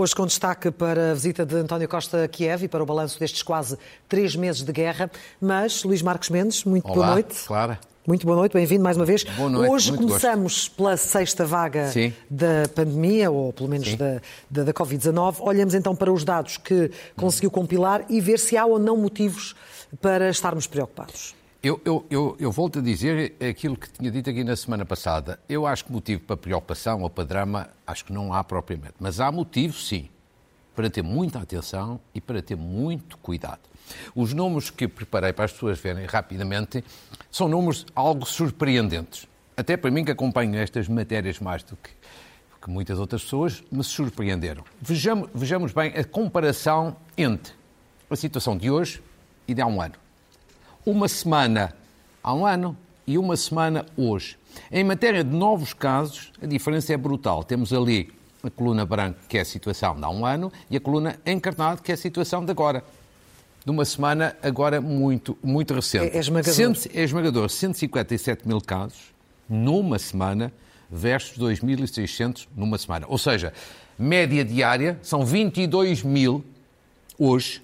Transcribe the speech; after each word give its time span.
Hoje 0.00 0.14
com 0.14 0.24
destaque 0.24 0.70
para 0.70 1.10
a 1.10 1.14
visita 1.14 1.44
de 1.44 1.54
António 1.56 1.86
Costa 1.86 2.24
a 2.24 2.26
Kiev 2.26 2.64
e 2.64 2.68
para 2.68 2.82
o 2.82 2.86
balanço 2.86 3.20
destes 3.20 3.42
quase 3.42 3.76
três 4.08 4.34
meses 4.34 4.62
de 4.62 4.72
guerra. 4.72 5.10
Mas, 5.38 5.84
Luís 5.84 6.00
Marcos 6.00 6.30
Mendes, 6.30 6.64
muito 6.64 6.86
Olá, 6.86 6.94
boa 6.94 7.10
noite. 7.10 7.44
Clara. 7.46 7.78
Muito 8.06 8.24
boa 8.24 8.38
noite, 8.38 8.54
bem-vindo 8.54 8.82
mais 8.82 8.96
uma 8.96 9.04
vez. 9.04 9.24
Boa 9.24 9.50
noite, 9.50 9.70
Hoje 9.70 9.92
começamos 9.92 10.54
gosto. 10.54 10.76
pela 10.76 10.96
sexta 10.96 11.44
vaga 11.44 11.88
Sim. 11.88 12.14
da 12.30 12.66
pandemia, 12.74 13.30
ou 13.30 13.52
pelo 13.52 13.68
menos 13.68 13.88
Sim. 13.88 13.96
da, 13.98 14.22
da, 14.50 14.64
da 14.64 14.72
Covid-19. 14.72 15.36
Olhamos 15.40 15.74
então 15.74 15.94
para 15.94 16.10
os 16.10 16.24
dados 16.24 16.56
que 16.56 16.90
conseguiu 17.14 17.50
compilar 17.50 18.02
e 18.08 18.22
ver 18.22 18.38
se 18.38 18.56
há 18.56 18.64
ou 18.64 18.78
não 18.78 18.96
motivos 18.96 19.54
para 20.00 20.30
estarmos 20.30 20.66
preocupados. 20.66 21.34
Eu, 21.62 21.78
eu, 21.84 22.06
eu, 22.08 22.36
eu 22.40 22.50
volto 22.50 22.78
a 22.78 22.82
dizer 22.82 23.36
aquilo 23.38 23.76
que 23.76 23.90
tinha 23.90 24.10
dito 24.10 24.30
aqui 24.30 24.42
na 24.42 24.56
semana 24.56 24.86
passada. 24.86 25.38
Eu 25.46 25.66
acho 25.66 25.84
que 25.84 25.92
motivo 25.92 26.22
para 26.22 26.34
preocupação 26.34 27.02
ou 27.02 27.10
para 27.10 27.24
drama, 27.24 27.68
acho 27.86 28.02
que 28.02 28.14
não 28.14 28.32
há 28.32 28.42
propriamente. 28.42 28.94
Mas 28.98 29.20
há 29.20 29.30
motivo, 29.30 29.76
sim, 29.76 30.08
para 30.74 30.88
ter 30.88 31.02
muita 31.02 31.38
atenção 31.38 32.00
e 32.14 32.20
para 32.20 32.40
ter 32.40 32.56
muito 32.56 33.18
cuidado. 33.18 33.60
Os 34.16 34.32
números 34.32 34.70
que 34.70 34.88
preparei 34.88 35.34
para 35.34 35.44
as 35.44 35.52
pessoas 35.52 35.78
verem 35.78 36.06
rapidamente 36.06 36.82
são 37.30 37.46
números 37.46 37.84
algo 37.94 38.24
surpreendentes. 38.24 39.28
Até 39.54 39.76
para 39.76 39.90
mim, 39.90 40.02
que 40.02 40.12
acompanho 40.12 40.56
estas 40.56 40.88
matérias 40.88 41.40
mais 41.40 41.62
do 41.62 41.76
que, 41.76 41.90
que 42.62 42.70
muitas 42.70 42.98
outras 42.98 43.22
pessoas, 43.22 43.62
me 43.70 43.84
surpreenderam. 43.84 44.64
Vejamos, 44.80 45.28
vejamos 45.34 45.72
bem 45.72 45.92
a 45.94 46.04
comparação 46.04 46.96
entre 47.18 47.52
a 48.08 48.16
situação 48.16 48.56
de 48.56 48.70
hoje 48.70 49.02
e 49.46 49.52
de 49.52 49.60
há 49.60 49.66
um 49.66 49.82
ano 49.82 49.96
uma 50.84 51.08
semana 51.08 51.74
há 52.22 52.34
um 52.34 52.46
ano 52.46 52.76
e 53.06 53.18
uma 53.18 53.36
semana 53.36 53.84
hoje. 53.96 54.36
Em 54.70 54.82
matéria 54.84 55.22
de 55.24 55.34
novos 55.34 55.72
casos, 55.72 56.32
a 56.42 56.46
diferença 56.46 56.92
é 56.92 56.96
brutal. 56.96 57.42
Temos 57.44 57.72
ali 57.72 58.12
a 58.42 58.50
coluna 58.50 58.84
branca, 58.86 59.18
que 59.28 59.36
é 59.38 59.40
a 59.42 59.44
situação 59.44 59.94
de 59.96 60.04
há 60.04 60.08
um 60.08 60.24
ano, 60.24 60.52
e 60.70 60.76
a 60.76 60.80
coluna 60.80 61.16
encarnada, 61.26 61.80
que 61.82 61.90
é 61.90 61.94
a 61.94 61.98
situação 61.98 62.44
de 62.44 62.50
agora. 62.50 62.82
De 63.64 63.70
uma 63.70 63.84
semana 63.84 64.34
agora 64.42 64.80
muito, 64.80 65.36
muito 65.42 65.74
recente. 65.74 66.14
É- 66.14 66.16
é 66.16 66.20
esmagador. 66.20 66.54
Cento- 66.54 66.90
é 66.94 67.02
esmagador. 67.02 67.48
157 67.50 68.48
mil 68.48 68.60
casos 68.60 69.12
numa 69.48 69.98
semana 69.98 70.50
versus 70.90 71.36
2.600 71.36 72.48
numa 72.56 72.78
semana. 72.78 73.04
Ou 73.08 73.18
seja, 73.18 73.52
média 73.98 74.44
diária 74.44 74.98
são 75.02 75.24
22 75.26 76.02
mil 76.02 76.42
hoje 77.18 77.62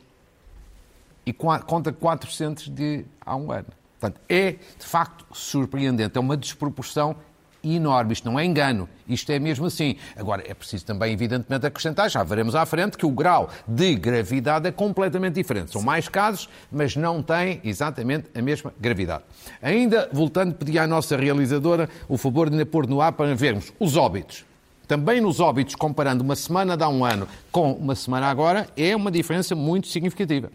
e 1.26 1.32
contra 1.32 1.92
400 1.92 2.68
de 2.68 3.04
há 3.20 3.36
um 3.36 3.50
ano. 3.50 3.66
Portanto, 3.98 4.20
é 4.28 4.52
de 4.52 4.86
facto 4.86 5.26
surpreendente, 5.32 6.16
é 6.16 6.20
uma 6.20 6.36
desproporção 6.36 7.16
enorme. 7.64 8.12
Isto 8.12 8.30
não 8.30 8.38
é 8.38 8.44
engano, 8.44 8.88
isto 9.08 9.30
é 9.32 9.38
mesmo 9.38 9.66
assim. 9.66 9.96
Agora, 10.14 10.42
é 10.46 10.54
preciso 10.54 10.84
também, 10.84 11.12
evidentemente, 11.12 11.66
acrescentar, 11.66 12.08
já 12.08 12.22
veremos 12.22 12.54
à 12.54 12.64
frente, 12.64 12.96
que 12.96 13.04
o 13.04 13.10
grau 13.10 13.50
de 13.66 13.96
gravidade 13.96 14.68
é 14.68 14.72
completamente 14.72 15.34
diferente. 15.34 15.72
São 15.72 15.82
mais 15.82 16.08
casos, 16.08 16.48
mas 16.70 16.94
não 16.94 17.22
têm 17.22 17.60
exatamente 17.64 18.26
a 18.34 18.42
mesma 18.42 18.72
gravidade. 18.78 19.24
Ainda, 19.60 20.08
voltando, 20.12 20.54
pedi 20.54 20.78
à 20.78 20.86
nossa 20.86 21.16
realizadora 21.16 21.88
o 22.08 22.16
favor 22.16 22.48
de 22.48 22.56
ainda 22.56 22.66
pôr 22.66 22.86
no 22.86 23.00
ar 23.00 23.12
para 23.12 23.34
vermos 23.34 23.72
os 23.80 23.96
óbitos. 23.96 24.44
Também 24.86 25.20
nos 25.20 25.40
óbitos, 25.40 25.74
comparando 25.74 26.22
uma 26.22 26.36
semana 26.36 26.76
de 26.76 26.84
há 26.84 26.88
um 26.88 27.04
ano 27.04 27.26
com 27.50 27.72
uma 27.72 27.94
semana 27.94 28.26
agora, 28.26 28.68
é 28.76 28.94
uma 28.94 29.10
diferença 29.10 29.54
muito 29.54 29.88
significativa. 29.88 30.50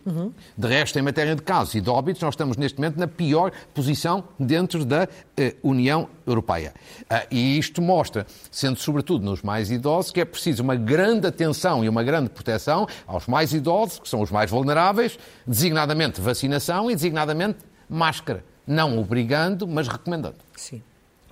De 0.57 0.67
resto, 0.67 0.97
em 0.97 1.01
matéria 1.01 1.35
de 1.35 1.41
casos 1.41 1.75
e 1.75 1.81
de 1.81 1.89
óbitos, 1.89 2.21
nós 2.21 2.33
estamos 2.33 2.55
neste 2.55 2.77
momento 2.77 2.97
na 2.97 3.07
pior 3.07 3.51
posição 3.73 4.23
dentro 4.39 4.85
da 4.85 5.07
eh, 5.35 5.55
União 5.61 6.07
Europeia. 6.25 6.73
Ah, 7.09 7.25
e 7.29 7.57
isto 7.57 7.81
mostra, 7.81 8.25
sendo 8.49 8.79
sobretudo 8.79 9.25
nos 9.25 9.41
mais 9.41 9.69
idosos, 9.69 10.11
que 10.11 10.21
é 10.21 10.25
preciso 10.25 10.63
uma 10.63 10.75
grande 10.75 11.27
atenção 11.27 11.83
e 11.83 11.89
uma 11.89 12.03
grande 12.03 12.29
proteção 12.29 12.87
aos 13.05 13.27
mais 13.27 13.53
idosos, 13.53 13.99
que 13.99 14.07
são 14.07 14.21
os 14.21 14.31
mais 14.31 14.49
vulneráveis, 14.49 15.19
designadamente 15.45 16.21
vacinação 16.21 16.89
e 16.89 16.95
designadamente 16.95 17.59
máscara. 17.89 18.45
Não 18.65 18.97
obrigando, 18.99 19.67
mas 19.67 19.87
recomendando. 19.87 20.37
Sim. 20.55 20.81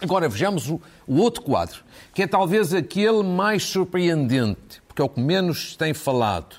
Agora 0.01 0.29
vejamos 0.29 0.69
o, 0.69 0.81
o 1.05 1.17
outro 1.17 1.41
quadro, 1.41 1.83
que 2.13 2.23
é 2.23 2.27
talvez 2.27 2.73
aquele 2.73 3.21
mais 3.23 3.63
surpreendente, 3.63 4.81
porque 4.87 5.01
é 5.01 5.05
o 5.05 5.09
que 5.09 5.19
menos 5.19 5.75
tem 5.75 5.93
falado. 5.93 6.55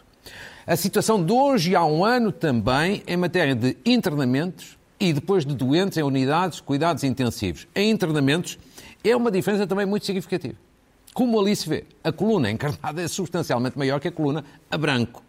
A 0.66 0.76
situação 0.76 1.24
de 1.24 1.32
hoje 1.32 1.74
há 1.74 1.84
um 1.84 2.04
ano 2.04 2.30
também 2.30 3.02
em 3.06 3.16
matéria 3.16 3.54
de 3.54 3.76
internamentos 3.84 4.78
e 5.00 5.12
depois 5.12 5.44
de 5.46 5.54
doentes 5.54 5.96
em 5.96 6.02
unidades 6.02 6.58
de 6.58 6.62
cuidados 6.62 7.02
intensivos. 7.02 7.66
Em 7.74 7.90
internamentos 7.90 8.58
é 9.02 9.16
uma 9.16 9.30
diferença 9.30 9.66
também 9.66 9.86
muito 9.86 10.04
significativa. 10.04 10.54
Como 11.14 11.40
ali 11.40 11.56
se 11.56 11.68
vê, 11.68 11.84
a 12.04 12.12
coluna 12.12 12.50
encarnada 12.50 13.02
é 13.02 13.08
substancialmente 13.08 13.76
maior 13.76 13.98
que 13.98 14.08
a 14.08 14.12
coluna 14.12 14.44
a 14.70 14.76
branco. 14.76 15.22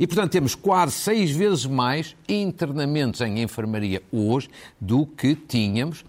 E, 0.00 0.06
portanto, 0.06 0.32
temos 0.32 0.54
quase 0.54 0.92
seis 0.92 1.30
vezes 1.30 1.64
mais 1.66 2.16
internamentos 2.28 3.20
em 3.20 3.40
enfermaria 3.40 4.02
hoje 4.10 4.48
do 4.80 5.06
que 5.06 5.36
tínhamos 5.36 6.04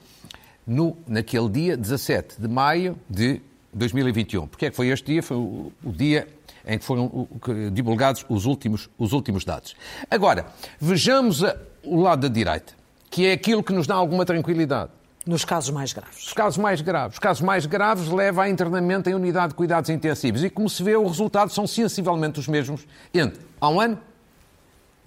no, 0.70 0.96
naquele 1.08 1.50
dia 1.50 1.76
17 1.76 2.40
de 2.40 2.48
maio 2.48 2.96
de 3.10 3.42
2021. 3.74 4.48
Porque 4.48 4.68
é 4.68 4.70
que 4.70 4.76
foi 4.76 4.90
este 4.90 5.12
dia? 5.12 5.24
Foi 5.24 5.36
o, 5.36 5.74
o 5.84 5.92
dia 5.92 6.28
em 6.66 6.78
que 6.78 6.86
foram 6.86 7.06
o, 7.06 7.40
que, 7.40 7.72
divulgados 7.72 8.24
os 8.30 8.46
últimos, 8.46 8.88
os 8.98 9.12
últimos 9.12 9.44
dados. 9.44 9.76
Agora, 10.10 10.46
vejamos 10.80 11.44
a, 11.44 11.58
o 11.84 12.00
lado 12.00 12.22
da 12.22 12.34
direita, 12.34 12.74
que 13.10 13.26
é 13.26 13.34
aquilo 13.34 13.64
que 13.64 13.74
nos 13.74 13.88
dá 13.88 13.96
alguma 13.96 14.26
tranquilidade. 14.26 14.92
Nos 15.26 15.44
casos 15.44 15.72
mais 15.72 15.92
graves. 15.92 16.28
Os 16.28 16.34
casos 16.34 16.58
mais 16.58 16.82
graves. 16.82 17.16
Os 17.16 17.20
casos 17.20 17.42
mais 17.42 17.66
graves 17.66 18.08
levam 18.08 18.44
a 18.44 18.50
internamento 18.50 19.10
em 19.10 19.14
unidade 19.14 19.50
de 19.50 19.56
cuidados 19.56 19.90
intensivos. 19.90 20.44
E, 20.44 20.50
como 20.50 20.70
se 20.70 20.84
vê, 20.84 20.96
os 20.96 21.10
resultados 21.10 21.54
são 21.56 21.66
sensivelmente 21.66 22.40
os 22.40 22.48
mesmos 22.48 22.88
entre 23.14 23.42
há 23.60 23.70
um 23.70 23.82
ano 23.82 24.00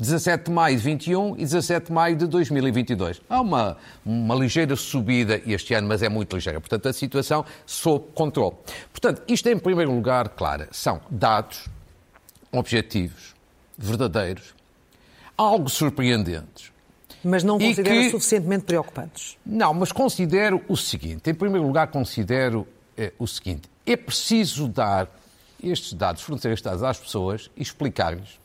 17 0.02 0.46
de 0.46 0.50
maio 0.50 0.76
de 0.76 0.82
21 0.82 1.36
e 1.36 1.38
17 1.42 1.86
de 1.86 1.92
maio 1.92 2.16
de 2.16 2.26
2022. 2.26 3.22
Há 3.30 3.40
uma, 3.40 3.76
uma 4.04 4.34
ligeira 4.34 4.74
subida 4.74 5.40
este 5.46 5.74
ano, 5.74 5.86
mas 5.86 6.02
é 6.02 6.08
muito 6.08 6.34
ligeira. 6.34 6.60
Portanto, 6.60 6.88
a 6.88 6.92
situação 6.92 7.44
sob 7.64 8.04
controle. 8.12 8.56
Portanto, 8.90 9.22
isto 9.28 9.48
em 9.48 9.56
primeiro 9.56 9.94
lugar, 9.94 10.28
Clara, 10.30 10.68
são 10.72 11.00
dados 11.08 11.66
objetivos, 12.50 13.34
verdadeiros, 13.78 14.54
algo 15.38 15.68
surpreendentes. 15.68 16.72
Mas 17.22 17.44
não 17.44 17.56
considera 17.56 17.88
que- 17.88 18.10
suficientemente 18.10 18.64
preocupantes. 18.64 19.38
Não, 19.46 19.72
mas 19.72 19.92
considero 19.92 20.60
o 20.69 20.76
seguinte. 20.76 21.30
Em 21.30 21.34
primeiro 21.34 21.64
lugar, 21.64 21.86
considero 21.86 22.66
eh, 22.98 23.12
o 23.20 23.26
seguinte. 23.28 23.70
É 23.86 23.96
preciso 23.96 24.66
dar 24.66 25.08
estes 25.62 25.92
dados, 25.92 26.22
fornecer 26.22 26.48
estes 26.48 26.64
dados 26.64 26.82
às 26.82 26.98
pessoas 26.98 27.48
e 27.56 27.62
explicar-lhes 27.62 28.41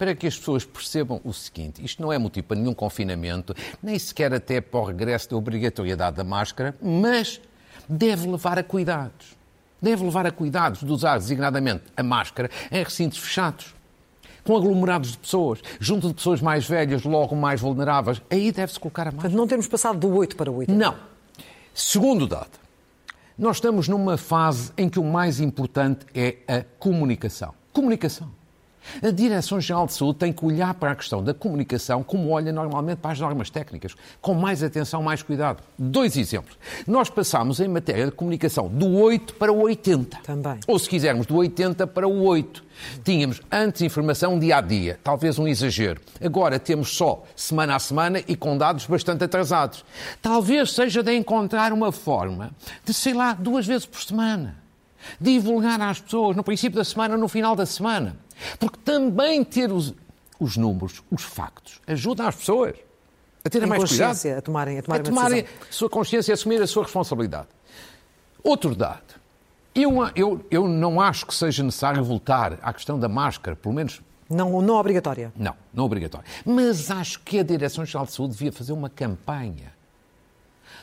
para 0.00 0.14
que 0.14 0.26
as 0.26 0.38
pessoas 0.38 0.64
percebam 0.64 1.20
o 1.22 1.30
seguinte. 1.30 1.84
Isto 1.84 2.00
não 2.00 2.10
é 2.10 2.16
motivo 2.16 2.46
para 2.46 2.56
nenhum 2.56 2.72
confinamento, 2.72 3.54
nem 3.82 3.98
sequer 3.98 4.32
até 4.32 4.58
para 4.58 4.80
o 4.80 4.84
regresso 4.84 5.28
da 5.28 5.36
obrigatoriedade 5.36 6.16
da 6.16 6.24
máscara, 6.24 6.74
mas 6.80 7.38
deve 7.86 8.26
levar 8.26 8.58
a 8.58 8.64
cuidados. 8.64 9.36
Deve 9.78 10.02
levar 10.02 10.24
a 10.24 10.30
cuidados 10.30 10.80
de 10.80 10.90
usar 10.90 11.18
designadamente 11.18 11.84
a 11.94 12.02
máscara 12.02 12.50
em 12.72 12.82
recintos 12.82 13.18
fechados 13.18 13.74
com 14.42 14.56
aglomerados 14.56 15.12
de 15.12 15.18
pessoas, 15.18 15.60
junto 15.78 16.08
de 16.08 16.14
pessoas 16.14 16.40
mais 16.40 16.66
velhas, 16.66 17.04
logo 17.04 17.36
mais 17.36 17.60
vulneráveis. 17.60 18.22
Aí 18.30 18.50
deve-se 18.50 18.80
colocar 18.80 19.02
a 19.02 19.04
máscara. 19.06 19.20
Portanto, 19.20 19.38
não 19.38 19.46
temos 19.46 19.68
passado 19.68 19.98
do 19.98 20.16
8 20.16 20.34
para 20.34 20.50
o 20.50 20.56
8. 20.56 20.72
Não. 20.72 20.96
Segundo 21.74 22.26
dado, 22.26 22.58
nós 23.36 23.58
estamos 23.58 23.86
numa 23.86 24.16
fase 24.16 24.72
em 24.78 24.88
que 24.88 24.98
o 24.98 25.04
mais 25.04 25.40
importante 25.40 26.06
é 26.14 26.38
a 26.48 26.64
comunicação. 26.78 27.52
Comunicação. 27.70 28.39
A 29.02 29.10
Direção-Geral 29.10 29.86
de 29.86 29.92
Saúde 29.92 30.18
tem 30.18 30.32
que 30.32 30.44
olhar 30.44 30.74
para 30.74 30.92
a 30.92 30.94
questão 30.94 31.22
da 31.22 31.32
comunicação 31.32 32.02
como 32.02 32.30
olha 32.30 32.52
normalmente 32.52 32.98
para 32.98 33.12
as 33.12 33.20
normas 33.20 33.50
técnicas, 33.50 33.94
com 34.20 34.34
mais 34.34 34.62
atenção, 34.62 35.02
mais 35.02 35.22
cuidado. 35.22 35.62
Dois 35.78 36.16
exemplos. 36.16 36.58
Nós 36.86 37.08
passamos 37.08 37.60
em 37.60 37.68
matéria 37.68 38.06
de 38.06 38.12
comunicação 38.12 38.68
do 38.68 38.94
8 38.94 39.34
para 39.34 39.52
o 39.52 39.60
80. 39.62 40.18
Também. 40.22 40.60
Ou, 40.66 40.78
se 40.78 40.88
quisermos, 40.88 41.26
do 41.26 41.36
80 41.36 41.86
para 41.86 42.06
o 42.06 42.22
8. 42.24 42.64
Tínhamos 43.04 43.40
antes 43.50 43.82
informação 43.82 44.38
dia 44.38 44.56
a 44.56 44.60
dia, 44.60 44.98
talvez 45.02 45.38
um 45.38 45.46
exagero. 45.46 46.00
Agora 46.22 46.58
temos 46.58 46.96
só 46.96 47.24
semana 47.36 47.76
a 47.76 47.78
semana 47.78 48.22
e 48.26 48.36
com 48.36 48.56
dados 48.56 48.86
bastante 48.86 49.24
atrasados. 49.24 49.84
Talvez 50.22 50.72
seja 50.72 51.02
de 51.02 51.14
encontrar 51.14 51.72
uma 51.72 51.92
forma 51.92 52.50
de, 52.84 52.94
sei 52.94 53.12
lá, 53.12 53.34
duas 53.34 53.66
vezes 53.66 53.86
por 53.86 54.02
semana. 54.02 54.59
Divulgar 55.20 55.80
às 55.80 56.00
pessoas 56.00 56.36
no 56.36 56.42
princípio 56.44 56.76
da 56.76 56.84
semana, 56.84 57.16
no 57.16 57.28
final 57.28 57.56
da 57.56 57.66
semana. 57.66 58.16
Porque 58.58 58.78
também 58.84 59.44
ter 59.44 59.70
os, 59.72 59.94
os 60.38 60.56
números, 60.56 61.02
os 61.10 61.22
factos, 61.22 61.80
ajuda 61.86 62.26
as 62.28 62.36
pessoas 62.36 62.74
a 63.44 63.48
terem 63.48 63.66
Em 63.66 63.68
mais 63.70 63.82
cuidado 63.84 64.08
consciência, 64.08 64.38
a 64.38 64.42
tomarem, 64.42 64.78
a 64.78 64.82
tomarem 64.82 65.00
a 65.02 65.04
tomarem 65.04 65.40
a 65.40 65.72
sua 65.72 65.88
consciência 65.88 66.32
e 66.32 66.34
assumir 66.34 66.60
a 66.60 66.66
sua 66.66 66.82
responsabilidade. 66.84 67.48
Outro 68.42 68.74
dado. 68.74 69.20
Eu, 69.74 69.92
eu, 70.16 70.44
eu 70.50 70.66
não 70.68 71.00
acho 71.00 71.24
que 71.26 71.34
seja 71.34 71.62
necessário 71.62 72.02
voltar 72.02 72.58
à 72.62 72.72
questão 72.72 72.98
da 72.98 73.08
máscara, 73.08 73.54
pelo 73.56 73.74
menos 73.74 74.00
Não, 74.28 74.60
não 74.60 74.74
obrigatória. 74.74 75.32
não, 75.36 75.54
não 75.72 75.84
obrigatório. 75.84 76.26
Mas 76.44 76.90
acho 76.90 77.20
que 77.20 77.38
a 77.38 77.42
Direção-Geral 77.42 78.04
de 78.04 78.12
Saúde 78.12 78.32
devia 78.34 78.52
fazer 78.52 78.72
uma 78.72 78.90
campanha 78.90 79.72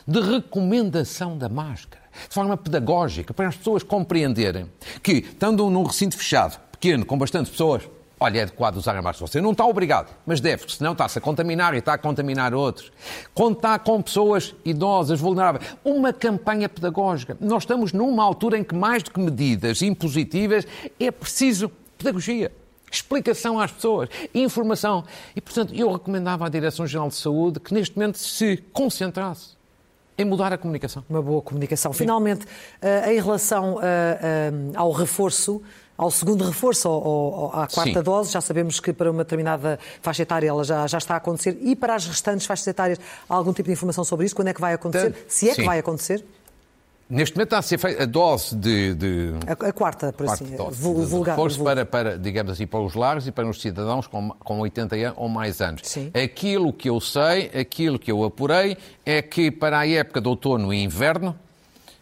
de 0.06 0.20
recomendação 0.20 1.36
da 1.36 1.48
máscara, 1.48 2.02
de 2.28 2.34
forma 2.34 2.56
pedagógica, 2.56 3.34
para 3.34 3.48
as 3.48 3.56
pessoas 3.56 3.82
compreenderem 3.82 4.70
que, 5.02 5.12
estando 5.12 5.68
num 5.70 5.82
recinto 5.82 6.16
fechado, 6.16 6.58
pequeno, 6.72 7.04
com 7.04 7.18
bastante 7.18 7.50
pessoas, 7.50 7.82
olha, 8.20 8.40
é 8.40 8.42
adequado 8.42 8.76
usar 8.76 8.96
a 8.96 9.02
máscara. 9.02 9.26
Você 9.30 9.40
não 9.40 9.52
está 9.52 9.64
obrigado, 9.64 10.14
mas 10.26 10.40
deve, 10.40 10.64
senão 10.72 10.92
está-se 10.92 11.18
a 11.18 11.20
contaminar 11.20 11.74
e 11.74 11.78
está 11.78 11.94
a 11.94 11.98
contaminar 11.98 12.54
outros. 12.54 12.92
Está 13.36 13.78
com 13.78 14.00
pessoas 14.02 14.54
idosas, 14.64 15.20
vulneráveis, 15.20 15.64
uma 15.84 16.12
campanha 16.12 16.68
pedagógica. 16.68 17.36
Nós 17.40 17.62
estamos 17.62 17.92
numa 17.92 18.24
altura 18.24 18.58
em 18.58 18.64
que, 18.64 18.74
mais 18.74 19.02
do 19.02 19.10
que 19.10 19.20
medidas 19.20 19.82
impositivas, 19.82 20.66
é 20.98 21.10
preciso 21.10 21.70
pedagogia. 21.96 22.52
Explicação 22.90 23.60
às 23.60 23.70
pessoas, 23.70 24.08
informação. 24.34 25.04
E, 25.36 25.40
portanto, 25.42 25.74
eu 25.74 25.92
recomendava 25.92 26.46
à 26.46 26.48
Direção-Geral 26.48 27.08
de 27.08 27.16
Saúde 27.16 27.60
que 27.60 27.74
neste 27.74 27.94
momento 27.94 28.16
se 28.18 28.56
concentrasse 28.72 29.57
em 30.18 30.24
mudar 30.24 30.52
a 30.52 30.58
comunicação. 30.58 31.04
Uma 31.08 31.22
boa 31.22 31.40
comunicação. 31.40 31.92
Finalmente, 31.92 32.44
uh, 32.44 33.10
em 33.10 33.20
relação 33.20 33.76
uh, 33.76 33.80
ao 34.74 34.90
reforço, 34.90 35.62
ao 35.96 36.10
segundo 36.10 36.44
reforço, 36.44 36.88
ou, 36.88 37.04
ou 37.04 37.46
à 37.48 37.68
quarta 37.68 37.98
Sim. 37.98 38.02
dose, 38.02 38.32
já 38.32 38.40
sabemos 38.40 38.80
que 38.80 38.92
para 38.92 39.10
uma 39.10 39.22
determinada 39.22 39.78
faixa 40.02 40.22
etária 40.22 40.48
ela 40.48 40.64
já, 40.64 40.86
já 40.86 40.98
está 40.98 41.14
a 41.14 41.16
acontecer. 41.18 41.56
E 41.60 41.76
para 41.76 41.94
as 41.94 42.06
restantes 42.06 42.46
faixas 42.46 42.66
etárias, 42.66 43.00
há 43.28 43.34
algum 43.34 43.52
tipo 43.52 43.68
de 43.68 43.72
informação 43.72 44.04
sobre 44.04 44.26
isso? 44.26 44.34
Quando 44.34 44.48
é 44.48 44.54
que 44.54 44.60
vai 44.60 44.74
acontecer? 44.74 45.14
Se 45.28 45.48
é 45.48 45.54
Sim. 45.54 45.60
que 45.60 45.66
vai 45.66 45.78
acontecer? 45.78 46.24
Neste 47.10 47.34
momento 47.34 47.46
está 47.46 47.58
a 47.58 47.62
ser 47.62 47.78
feita 47.78 48.02
a 48.02 48.06
dose 48.06 48.54
de. 48.54 48.94
de 48.94 49.32
a, 49.46 49.68
a, 49.68 49.72
quarta, 49.72 50.12
por 50.12 50.28
assim, 50.28 50.54
dose, 50.56 50.78
vulgar. 50.78 51.36
Reforço 51.36 51.64
para, 51.64 51.86
para, 51.86 52.18
digamos 52.18 52.52
assim, 52.52 52.66
para 52.66 52.80
os 52.80 52.94
lares 52.94 53.26
e 53.26 53.32
para 53.32 53.48
os 53.48 53.62
cidadãos 53.62 54.06
com, 54.06 54.28
com 54.30 54.60
80 54.60 54.96
anos 54.96 55.14
ou 55.16 55.28
mais 55.28 55.62
anos. 55.62 55.80
Sim. 55.84 56.10
Aquilo 56.12 56.70
que 56.70 56.90
eu 56.90 57.00
sei, 57.00 57.50
aquilo 57.58 57.98
que 57.98 58.12
eu 58.12 58.22
apurei, 58.24 58.76
é 59.06 59.22
que 59.22 59.50
para 59.50 59.78
a 59.78 59.88
época 59.88 60.20
de 60.20 60.28
outono 60.28 60.72
e 60.72 60.84
inverno 60.84 61.34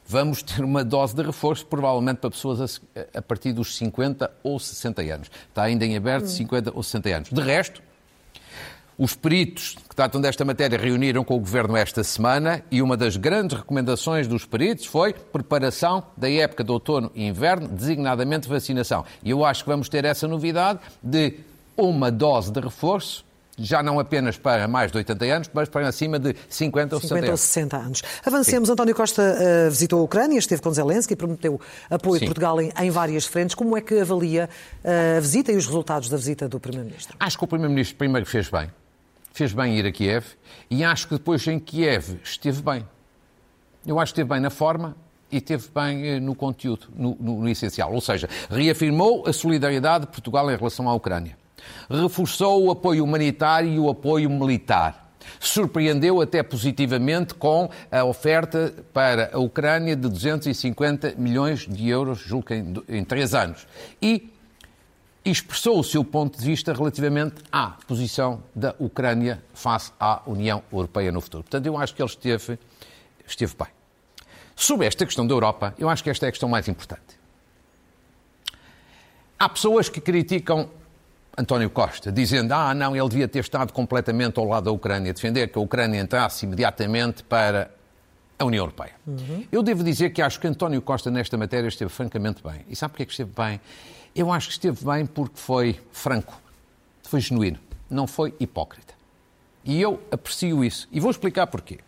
vamos 0.08 0.42
ter 0.42 0.64
uma 0.64 0.84
dose 0.84 1.14
de 1.14 1.22
reforço, 1.22 1.66
provavelmente 1.66 2.18
para 2.18 2.30
pessoas 2.30 2.80
a, 2.96 3.18
a 3.18 3.22
partir 3.22 3.52
dos 3.52 3.76
50 3.76 4.30
ou 4.42 4.58
60 4.58 5.02
anos. 5.02 5.30
Está 5.48 5.62
ainda 5.62 5.84
em 5.84 5.96
aberto, 5.96 6.24
hum. 6.24 6.28
50 6.28 6.72
ou 6.74 6.82
60 6.82 7.08
anos. 7.10 7.30
De 7.30 7.40
resto, 7.40 7.80
os 8.98 9.14
peritos 9.14 9.76
que 9.88 9.94
tratam 9.94 10.20
desta 10.20 10.44
matéria 10.44 10.78
reuniram 10.78 11.22
com 11.22 11.36
o 11.36 11.38
Governo 11.38 11.76
esta 11.76 12.02
semana 12.02 12.62
e 12.70 12.80
uma 12.80 12.96
das 12.96 13.16
grandes 13.16 13.58
recomendações 13.58 14.26
dos 14.26 14.46
peritos 14.46 14.86
foi 14.86 15.12
preparação 15.12 16.02
da 16.16 16.30
época 16.30 16.64
de 16.64 16.72
outono 16.72 17.10
e 17.14 17.26
inverno, 17.26 17.68
designadamente 17.68 18.48
vacinação. 18.48 19.04
E 19.22 19.30
eu 19.30 19.44
acho 19.44 19.64
que 19.64 19.70
vamos 19.70 19.88
ter 19.88 20.04
essa 20.04 20.26
novidade 20.26 20.80
de 21.02 21.34
uma 21.76 22.10
dose 22.10 22.50
de 22.50 22.60
reforço 22.60 23.26
já 23.58 23.82
não 23.82 23.98
apenas 23.98 24.36
para 24.36 24.68
mais 24.68 24.92
de 24.92 24.98
80 24.98 25.24
anos, 25.24 25.50
mas 25.52 25.66
para 25.66 25.88
acima 25.88 26.18
de 26.18 26.34
50 26.48 26.94
ou 26.96 27.00
60 27.00 27.14
50 27.14 27.30
ou 27.30 27.36
60 27.38 27.76
anos. 27.76 28.02
Avancemos. 28.24 28.68
Sim. 28.68 28.72
António 28.74 28.94
Costa 28.94 29.22
uh, 29.22 29.70
visitou 29.70 30.00
a 30.00 30.02
Ucrânia, 30.02 30.38
esteve 30.38 30.60
com 30.60 30.70
Zelensky 30.70 31.14
e 31.14 31.16
prometeu 31.16 31.58
apoio 31.88 32.22
a 32.22 32.26
Portugal 32.26 32.60
em, 32.60 32.70
em, 32.78 32.90
várias 32.90 33.24
frentes. 33.24 33.54
Como 33.54 33.74
é 33.74 33.80
que 33.80 33.98
avalia 33.98 34.50
uh, 34.84 35.16
a 35.16 35.20
visita 35.20 35.52
e 35.52 35.56
os 35.56 35.64
resultados 35.64 36.10
da 36.10 36.18
visita 36.18 36.46
do 36.46 36.60
Primeiro-Ministro? 36.60 37.16
Acho 37.18 37.38
que 37.38 37.44
o 37.44 37.46
Primeiro-Ministro 37.46 37.96
primeiro 37.96 38.26
fez 38.26 38.50
bem 38.50 38.70
fez 39.36 39.52
bem 39.52 39.76
ir 39.76 39.84
a 39.84 39.92
Kiev 39.92 40.24
e 40.70 40.82
acho 40.82 41.08
que 41.08 41.14
depois 41.14 41.46
em 41.46 41.58
Kiev 41.58 42.18
esteve 42.24 42.62
bem. 42.62 42.88
Eu 43.86 44.00
acho 44.00 44.14
que 44.14 44.20
esteve 44.20 44.30
bem 44.30 44.40
na 44.40 44.48
forma 44.48 44.96
e 45.30 45.36
esteve 45.36 45.68
bem 45.74 46.08
eh, 46.08 46.20
no 46.20 46.34
conteúdo, 46.34 46.86
no, 46.96 47.14
no, 47.20 47.40
no 47.42 47.48
essencial. 47.48 47.92
Ou 47.92 48.00
seja, 48.00 48.30
reafirmou 48.48 49.26
a 49.26 49.34
solidariedade 49.34 50.06
de 50.06 50.10
Portugal 50.10 50.50
em 50.50 50.56
relação 50.56 50.88
à 50.88 50.94
Ucrânia. 50.94 51.36
Reforçou 51.90 52.64
o 52.64 52.70
apoio 52.70 53.04
humanitário 53.04 53.70
e 53.70 53.78
o 53.78 53.90
apoio 53.90 54.30
militar 54.30 55.12
surpreendeu 55.38 56.20
até 56.20 56.42
positivamente 56.42 57.34
com 57.34 57.68
a 57.90 58.04
oferta 58.04 58.72
para 58.92 59.30
a 59.34 59.38
Ucrânia 59.38 59.94
de 59.94 60.08
250 60.08 61.14
milhões 61.18 61.66
de 61.68 61.88
euros, 61.90 62.20
julgo 62.20 62.46
que 62.46 62.54
em, 62.54 62.74
em 62.88 63.04
três 63.04 63.34
anos. 63.34 63.66
E 64.00 64.32
expressou 65.30 65.78
o 65.78 65.84
seu 65.84 66.04
ponto 66.04 66.38
de 66.38 66.44
vista 66.44 66.72
relativamente 66.72 67.36
à 67.50 67.76
posição 67.86 68.42
da 68.54 68.74
Ucrânia 68.78 69.42
face 69.52 69.92
à 69.98 70.22
União 70.26 70.62
Europeia 70.72 71.10
no 71.10 71.20
futuro. 71.20 71.42
Portanto, 71.42 71.66
eu 71.66 71.76
acho 71.76 71.94
que 71.94 72.02
ele 72.02 72.08
esteve, 72.08 72.58
esteve 73.26 73.54
bem. 73.58 73.68
Sobre 74.54 74.86
esta 74.86 75.04
questão 75.04 75.26
da 75.26 75.34
Europa, 75.34 75.74
eu 75.78 75.88
acho 75.88 76.02
que 76.02 76.10
esta 76.10 76.26
é 76.26 76.28
a 76.28 76.32
questão 76.32 76.48
mais 76.48 76.68
importante. 76.68 77.18
Há 79.38 79.48
pessoas 79.48 79.88
que 79.88 80.00
criticam 80.00 80.70
António 81.36 81.68
Costa, 81.68 82.10
dizendo 82.10 82.52
ah, 82.52 82.72
não, 82.72 82.96
ele 82.96 83.08
devia 83.08 83.28
ter 83.28 83.40
estado 83.40 83.72
completamente 83.72 84.38
ao 84.38 84.46
lado 84.46 84.64
da 84.64 84.70
Ucrânia, 84.70 85.12
defender 85.12 85.48
que 85.48 85.58
a 85.58 85.60
Ucrânia 85.60 86.00
entrasse 86.00 86.46
imediatamente 86.46 87.22
para 87.22 87.70
a 88.38 88.44
União 88.44 88.62
Europeia. 88.62 88.94
Uhum. 89.06 89.44
Eu 89.52 89.62
devo 89.62 89.84
dizer 89.84 90.10
que 90.10 90.22
acho 90.22 90.40
que 90.40 90.46
António 90.46 90.80
Costa, 90.80 91.10
nesta 91.10 91.36
matéria, 91.36 91.68
esteve 91.68 91.90
francamente 91.90 92.42
bem. 92.42 92.64
E 92.68 92.76
sabe 92.76 92.92
porquê 92.92 93.04
que 93.04 93.12
esteve 93.12 93.32
bem? 93.36 93.60
Eu 94.16 94.32
acho 94.32 94.46
que 94.46 94.52
esteve 94.54 94.82
bem 94.82 95.04
porque 95.04 95.38
foi 95.38 95.78
franco, 95.92 96.40
foi 97.02 97.20
genuíno, 97.20 97.58
não 97.90 98.06
foi 98.06 98.34
hipócrita. 98.40 98.94
E 99.62 99.78
eu 99.78 100.00
aprecio 100.10 100.64
isso. 100.64 100.88
E 100.90 100.98
vou 100.98 101.10
explicar 101.10 101.46
porquê. 101.48 101.80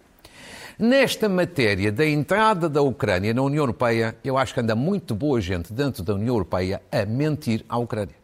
Nesta 0.78 1.26
matéria 1.26 1.90
da 1.90 2.06
entrada 2.06 2.68
da 2.68 2.82
Ucrânia 2.82 3.32
na 3.32 3.40
União 3.40 3.62
Europeia, 3.62 4.14
eu 4.22 4.36
acho 4.36 4.52
que 4.52 4.60
anda 4.60 4.76
muito 4.76 5.14
boa 5.14 5.40
gente 5.40 5.72
dentro 5.72 6.02
da 6.02 6.12
União 6.16 6.34
Europeia 6.34 6.82
a 6.92 7.06
mentir 7.06 7.64
à 7.66 7.78
Ucrânia, 7.78 8.14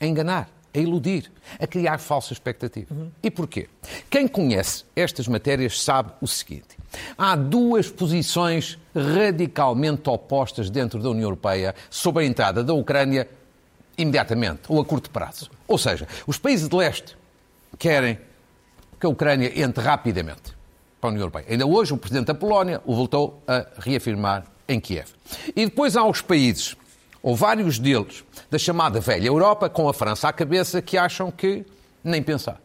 a 0.00 0.04
enganar, 0.04 0.50
a 0.76 0.80
iludir, 0.80 1.30
a 1.58 1.66
criar 1.66 1.98
falsa 1.98 2.32
expectativa. 2.32 2.94
Uhum. 2.94 3.10
E 3.22 3.30
porquê? 3.30 3.68
Quem 4.10 4.28
conhece 4.28 4.84
estas 4.94 5.26
matérias 5.26 5.82
sabe 5.82 6.12
o 6.20 6.26
seguinte: 6.26 6.76
há 7.16 7.34
duas 7.34 7.90
posições 7.90 8.78
radicalmente 8.94 10.08
opostas 10.08 10.68
dentro 10.68 11.02
da 11.02 11.08
União 11.08 11.24
Europeia 11.24 11.74
sobre 11.90 12.24
a 12.24 12.26
entrada 12.26 12.62
da 12.62 12.74
Ucrânia 12.74 13.28
imediatamente 13.96 14.62
ou 14.68 14.80
a 14.80 14.84
curto 14.84 15.10
prazo. 15.10 15.50
Ou 15.66 15.78
seja, 15.78 16.06
os 16.26 16.38
países 16.38 16.68
de 16.68 16.76
leste 16.76 17.16
querem 17.78 18.18
que 19.00 19.06
a 19.06 19.08
Ucrânia 19.08 19.52
entre 19.58 19.82
rapidamente 19.82 20.54
para 21.00 21.08
a 21.08 21.12
União 21.12 21.22
Europeia. 21.22 21.46
Ainda 21.48 21.66
hoje 21.66 21.92
o 21.92 21.96
presidente 21.96 22.26
da 22.26 22.34
Polónia 22.34 22.82
o 22.84 22.94
voltou 22.94 23.42
a 23.46 23.66
reafirmar 23.78 24.44
em 24.68 24.80
Kiev. 24.80 25.08
E 25.54 25.64
depois 25.64 25.96
há 25.96 26.04
os 26.04 26.20
países, 26.20 26.76
ou 27.26 27.34
vários 27.34 27.76
deles, 27.76 28.22
da 28.48 28.56
chamada 28.56 29.00
velha 29.00 29.26
Europa, 29.26 29.68
com 29.68 29.88
a 29.88 29.92
França 29.92 30.28
à 30.28 30.32
cabeça, 30.32 30.80
que 30.80 30.96
acham 30.96 31.28
que 31.28 31.66
nem 32.04 32.22
pensar. 32.22 32.60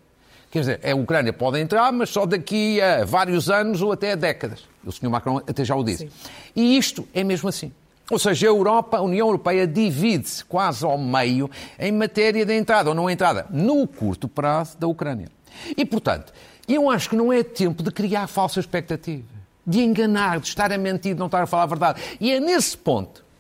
Quer 0.52 0.60
dizer, 0.60 0.80
a 0.88 0.94
Ucrânia 0.94 1.34
pode 1.34 1.60
entrar, 1.60 1.92
mas 1.92 2.12
só 2.12 2.28
daqui 2.28 2.80
a 2.80 3.04
vários 3.04 3.50
anos 3.50 3.82
ou 3.82 3.92
até 3.92 4.12
a 4.12 4.16
décadas. 4.16 4.60
O 4.86 4.92
Sr. 4.92 5.10
Macron 5.10 5.38
até 5.38 5.66
já 5.66 5.76
o 5.76 5.84
disse. 5.84 6.06
Sim. 6.06 6.12
E 6.56 6.78
isto 6.78 7.08
é 7.12 7.24
mesmo 7.24 7.50
assim. 7.50 7.72
Ou 8.12 8.20
seja, 8.20 8.46
a 8.46 8.50
Europa, 8.50 8.98
a 8.98 9.02
União 9.02 9.26
Europeia 9.26 9.66
divide-se 9.66 10.46
quase 10.46 10.86
ao 10.86 10.96
meio 10.96 11.50
em 11.80 11.92
matéria 11.92 12.46
de 12.46 12.54
entrada 12.54 12.90
ou 12.90 12.94
não 12.94 13.10
entrada 13.10 13.48
no 13.50 13.88
curto 13.88 14.28
prazo 14.28 14.78
da 14.78 14.86
Ucrânia. 14.86 15.30
E, 15.76 15.84
portanto, 15.84 16.32
eu 16.68 16.88
acho 16.88 17.10
que 17.10 17.16
não 17.16 17.34
é 17.34 17.42
tempo 17.42 17.82
de 17.82 17.90
criar 17.90 18.28
falsa 18.28 18.60
expectativa, 18.60 19.26
de 19.66 19.82
enganar, 19.82 20.40
de 20.40 20.50
estar 20.50 20.72
a 20.72 20.78
mentir, 20.78 21.16
de 21.16 21.20
não 21.20 21.26
estar 21.26 21.42
a 21.42 21.48
falar 21.48 21.64
a 21.64 21.66
verdade. 21.66 22.00
E 22.20 22.32
é 22.32 22.40
nesse 22.40 22.78
ponto 22.78 23.31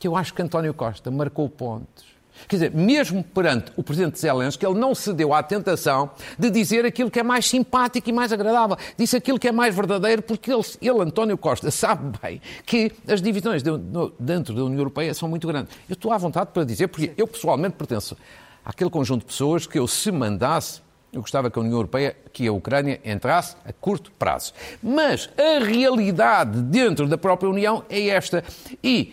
que 0.00 0.08
eu 0.08 0.16
acho 0.16 0.34
que 0.34 0.42
António 0.42 0.74
Costa 0.74 1.10
marcou 1.10 1.48
pontos 1.48 2.10
Quer 2.48 2.56
dizer, 2.56 2.74
mesmo 2.74 3.22
perante 3.22 3.72
o 3.76 3.82
presidente 3.82 4.18
Zelensky, 4.18 4.64
ele 4.64 4.78
não 4.78 4.94
cedeu 4.94 5.34
à 5.34 5.42
tentação 5.42 6.10
de 6.38 6.50
dizer 6.50 6.84
aquilo 6.84 7.10
que 7.10 7.20
é 7.20 7.22
mais 7.22 7.46
simpático 7.46 8.08
e 8.08 8.12
mais 8.12 8.32
agradável. 8.32 8.76
Disse 8.96 9.16
aquilo 9.16 9.38
que 9.38 9.48
é 9.48 9.52
mais 9.52 9.74
verdadeiro, 9.74 10.22
porque 10.22 10.52
ele, 10.52 10.62
ele 10.80 11.00
António 11.00 11.36
Costa, 11.36 11.70
sabe 11.70 12.18
bem 12.22 12.40
que 12.64 12.92
as 13.06 13.20
divisões 13.20 13.62
dentro 14.18 14.54
da 14.54 14.64
União 14.64 14.78
Europeia 14.78 15.12
são 15.14 15.28
muito 15.28 15.46
grandes. 15.46 15.76
Eu 15.88 15.94
estou 15.94 16.12
à 16.12 16.18
vontade 16.18 16.50
para 16.52 16.64
dizer, 16.64 16.88
porque 16.88 17.12
eu 17.16 17.26
pessoalmente 17.26 17.76
pertenço 17.76 18.16
àquele 18.64 18.90
conjunto 18.90 19.20
de 19.20 19.26
pessoas 19.26 19.66
que 19.66 19.78
eu, 19.78 19.86
se 19.86 20.10
mandasse, 20.10 20.80
eu 21.12 21.20
gostava 21.20 21.50
que 21.50 21.58
a 21.58 21.62
União 21.62 21.76
Europeia, 21.76 22.16
que 22.32 22.46
a 22.46 22.52
Ucrânia 22.52 23.00
entrasse 23.04 23.56
a 23.64 23.72
curto 23.72 24.12
prazo. 24.12 24.52
Mas 24.82 25.28
a 25.36 25.64
realidade 25.64 26.60
dentro 26.62 27.08
da 27.08 27.18
própria 27.18 27.50
União 27.50 27.84
é 27.88 28.08
esta. 28.08 28.44
E 28.82 29.12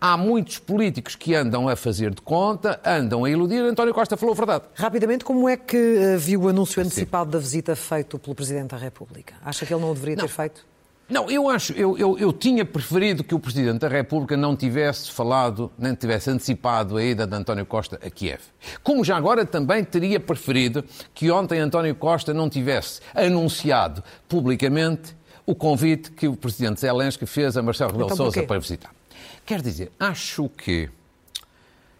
Há 0.00 0.16
muitos 0.16 0.58
políticos 0.58 1.14
que 1.14 1.34
andam 1.34 1.68
a 1.68 1.76
fazer 1.76 2.14
de 2.14 2.22
conta, 2.22 2.80
andam 2.84 3.24
a 3.24 3.30
iludir. 3.30 3.62
António 3.62 3.92
Costa 3.92 4.16
falou 4.16 4.32
a 4.32 4.36
verdade. 4.36 4.64
Rapidamente, 4.74 5.24
como 5.24 5.46
é 5.46 5.58
que 5.58 5.76
eh, 5.76 6.16
viu 6.16 6.44
o 6.44 6.48
anúncio 6.48 6.80
antecipado 6.80 7.26
Sim. 7.26 7.32
da 7.32 7.38
visita 7.38 7.76
feito 7.76 8.18
pelo 8.18 8.34
Presidente 8.34 8.70
da 8.70 8.78
República? 8.78 9.34
Acha 9.44 9.66
que 9.66 9.74
ele 9.74 9.82
não 9.82 9.92
deveria 9.92 10.16
não. 10.16 10.26
ter 10.26 10.32
feito? 10.32 10.64
Não, 11.10 11.28
eu 11.28 11.50
acho, 11.50 11.72
eu, 11.72 11.98
eu, 11.98 12.16
eu, 12.18 12.32
tinha 12.32 12.64
preferido 12.64 13.24
que 13.24 13.34
o 13.34 13.38
Presidente 13.40 13.80
da 13.80 13.88
República 13.88 14.36
não 14.36 14.54
tivesse 14.54 15.10
falado, 15.10 15.70
nem 15.76 15.92
tivesse 15.92 16.30
antecipado 16.30 16.96
a 16.96 17.02
ida 17.02 17.26
de 17.26 17.34
António 17.34 17.66
Costa 17.66 17.98
a 18.02 18.08
Kiev. 18.08 18.40
Como 18.82 19.04
já 19.04 19.16
agora 19.16 19.44
também 19.44 19.82
teria 19.82 20.20
preferido 20.20 20.84
que 21.12 21.28
ontem 21.30 21.58
António 21.58 21.96
Costa 21.96 22.32
não 22.32 22.48
tivesse 22.48 23.00
anunciado 23.12 24.04
publicamente 24.28 25.16
o 25.44 25.54
convite 25.54 26.12
que 26.12 26.28
o 26.28 26.36
Presidente 26.36 26.80
Zelensky 26.80 27.26
fez 27.26 27.56
a 27.56 27.62
Marcelo 27.62 27.90
Rebelo 27.90 28.06
então, 28.06 28.16
Sousa 28.16 28.42
para 28.44 28.60
visitar. 28.60 28.99
Quer 29.44 29.62
dizer, 29.62 29.90
acho 29.98 30.48
que 30.48 30.88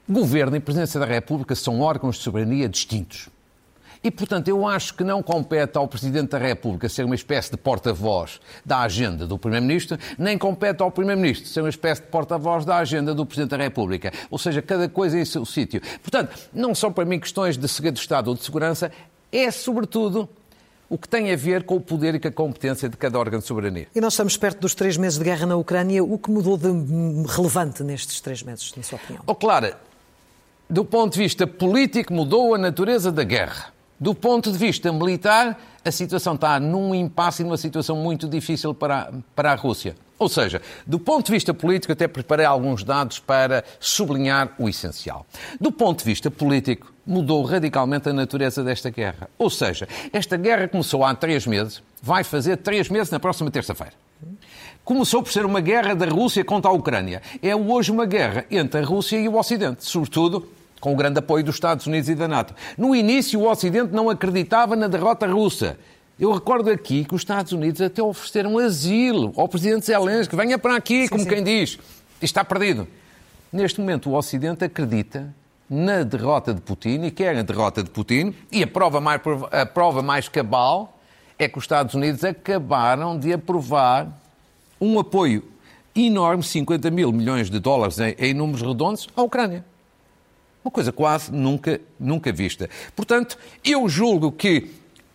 Governo 0.08 0.56
e 0.56 0.60
Presidência 0.60 0.98
da 0.98 1.06
República 1.06 1.54
são 1.54 1.80
órgãos 1.80 2.16
de 2.16 2.22
soberania 2.22 2.68
distintos. 2.68 3.28
E, 4.02 4.10
portanto, 4.10 4.48
eu 4.48 4.66
acho 4.66 4.94
que 4.94 5.04
não 5.04 5.22
compete 5.22 5.76
ao 5.76 5.86
Presidente 5.86 6.30
da 6.30 6.38
República 6.38 6.88
ser 6.88 7.04
uma 7.04 7.14
espécie 7.14 7.50
de 7.50 7.58
porta-voz 7.58 8.40
da 8.64 8.80
agenda 8.80 9.26
do 9.26 9.38
Primeiro-Ministro, 9.38 9.98
nem 10.18 10.38
compete 10.38 10.82
ao 10.82 10.90
Primeiro-Ministro 10.90 11.46
ser 11.46 11.60
uma 11.60 11.68
espécie 11.68 12.00
de 12.00 12.08
porta-voz 12.08 12.64
da 12.64 12.78
agenda 12.78 13.14
do 13.14 13.26
Presidente 13.26 13.50
da 13.50 13.58
República. 13.58 14.10
Ou 14.30 14.38
seja, 14.38 14.62
cada 14.62 14.88
coisa 14.88 15.18
em 15.18 15.24
seu 15.24 15.44
sítio. 15.44 15.82
Portanto, 16.02 16.34
não 16.52 16.74
são 16.74 16.90
para 16.90 17.04
mim 17.04 17.20
questões 17.20 17.58
de 17.58 17.68
segredo 17.68 17.94
de 17.94 18.00
Estado 18.00 18.28
ou 18.28 18.34
de 18.34 18.42
segurança, 18.42 18.90
é, 19.30 19.50
sobretudo, 19.50 20.28
o 20.90 20.99
que 20.99 21.09
tem 21.09 21.32
a 21.32 21.37
ver 21.37 21.62
com 21.62 21.76
o 21.76 21.80
poder 21.80 22.16
e 22.16 22.20
com 22.20 22.26
a 22.26 22.32
competência 22.32 22.88
de 22.88 22.97
cada 22.97 23.16
órgão 23.16 23.38
de 23.38 23.47
soberania. 23.47 23.87
E 23.94 24.00
nós 24.00 24.12
estamos 24.12 24.37
perto 24.37 24.59
dos 24.59 24.75
três 24.75 24.97
meses 24.97 25.16
de 25.16 25.25
guerra 25.25 25.47
na 25.47 25.54
Ucrânia. 25.54 26.02
O 26.02 26.18
que 26.18 26.28
mudou 26.28 26.59
de 26.59 26.66
relevante 27.32 27.85
nestes 27.85 28.20
três 28.20 28.42
meses, 28.42 28.75
na 28.76 28.82
sua 28.82 28.97
opinião? 28.97 29.23
Oh, 29.25 29.35
claro, 29.35 29.73
do 30.68 30.85
ponto 30.85 31.12
de 31.12 31.20
vista 31.20 31.47
político, 31.47 32.12
mudou 32.12 32.56
a 32.56 32.59
natureza 32.59 33.12
da 33.12 33.23
guerra. 33.23 33.73
Do 34.00 34.14
ponto 34.14 34.50
de 34.50 34.59
vista 34.59 34.92
militar, 34.92 35.61
a 35.85 35.92
situação 35.92 36.35
está 36.35 36.59
num 36.59 36.92
impasse 36.94 37.42
e 37.42 37.44
numa 37.44 37.56
situação 37.56 37.94
muito 37.97 38.26
difícil 38.26 38.75
para, 38.75 39.12
para 39.37 39.52
a 39.52 39.54
Rússia. 39.54 39.94
Ou 40.18 40.28
seja, 40.28 40.61
do 40.87 40.99
ponto 40.99 41.26
de 41.26 41.32
vista 41.32 41.54
político, 41.54 41.92
até 41.92 42.09
preparei 42.09 42.44
alguns 42.44 42.82
dados 42.82 43.18
para 43.18 43.64
sublinhar 43.78 44.54
o 44.59 44.68
essencial. 44.68 45.25
Do 45.61 45.70
ponto 45.70 46.00
de 46.00 46.04
vista 46.04 46.30
político, 46.30 46.92
mudou 47.10 47.42
radicalmente 47.42 48.08
a 48.08 48.12
natureza 48.12 48.62
desta 48.62 48.88
guerra. 48.88 49.28
Ou 49.36 49.50
seja, 49.50 49.88
esta 50.12 50.36
guerra 50.36 50.68
começou 50.68 51.04
há 51.04 51.12
três 51.12 51.44
meses, 51.44 51.82
vai 52.00 52.22
fazer 52.22 52.58
três 52.58 52.88
meses 52.88 53.10
na 53.10 53.18
próxima 53.18 53.50
terça-feira. 53.50 53.92
Começou 54.84 55.20
por 55.20 55.32
ser 55.32 55.44
uma 55.44 55.60
guerra 55.60 55.92
da 55.94 56.06
Rússia 56.06 56.44
contra 56.44 56.70
a 56.70 56.74
Ucrânia. 56.74 57.20
É 57.42 57.54
hoje 57.54 57.90
uma 57.90 58.06
guerra 58.06 58.44
entre 58.48 58.80
a 58.80 58.84
Rússia 58.84 59.18
e 59.18 59.28
o 59.28 59.36
Ocidente, 59.36 59.84
sobretudo 59.84 60.48
com 60.80 60.92
o 60.92 60.96
grande 60.96 61.18
apoio 61.18 61.44
dos 61.44 61.56
Estados 61.56 61.86
Unidos 61.86 62.08
e 62.08 62.14
da 62.14 62.28
NATO. 62.28 62.54
No 62.78 62.94
início, 62.94 63.40
o 63.40 63.50
Ocidente 63.50 63.92
não 63.92 64.08
acreditava 64.08 64.76
na 64.76 64.86
derrota 64.86 65.26
russa. 65.26 65.76
Eu 66.18 66.32
recordo 66.32 66.70
aqui 66.70 67.04
que 67.04 67.14
os 67.14 67.22
Estados 67.22 67.52
Unidos 67.52 67.80
até 67.80 68.00
ofereceram 68.02 68.56
asilo 68.56 69.32
ao 69.36 69.48
presidente 69.48 69.86
Zelensky. 69.86 70.36
Venha 70.36 70.58
para 70.58 70.76
aqui, 70.76 71.02
sim, 71.02 71.08
como 71.08 71.24
sim. 71.24 71.28
quem 71.28 71.42
diz. 71.42 71.78
Está 72.22 72.44
perdido. 72.44 72.86
Neste 73.52 73.80
momento, 73.80 74.10
o 74.10 74.14
Ocidente 74.14 74.64
acredita 74.64 75.34
na 75.70 76.02
derrota 76.02 76.52
de 76.52 76.60
Putin 76.60 77.04
e 77.04 77.10
quer 77.12 77.36
a 77.36 77.42
derrota 77.42 77.80
de 77.80 77.90
Putin. 77.90 78.34
E 78.50 78.60
a 78.60 78.66
prova 78.66 79.00
mais, 79.00 79.20
a 79.52 79.64
prova 79.64 80.02
mais 80.02 80.28
cabal 80.28 80.98
é 81.38 81.48
que 81.48 81.56
os 81.56 81.62
Estados 81.62 81.94
Unidos 81.94 82.24
acabaram 82.24 83.16
de 83.16 83.32
aprovar 83.32 84.08
um 84.80 84.98
apoio 84.98 85.44
enorme, 85.94 86.42
50 86.42 86.90
mil 86.90 87.12
milhões 87.12 87.48
de 87.48 87.60
dólares 87.60 88.00
em, 88.00 88.16
em 88.18 88.34
números 88.34 88.62
redondos, 88.62 89.08
à 89.16 89.22
Ucrânia. 89.22 89.64
Uma 90.64 90.70
coisa 90.70 90.92
quase 90.92 91.32
nunca, 91.32 91.80
nunca 91.98 92.32
vista. 92.32 92.68
Portanto, 92.94 93.38
eu 93.64 93.88
julgo 93.88 94.32
que 94.32 94.70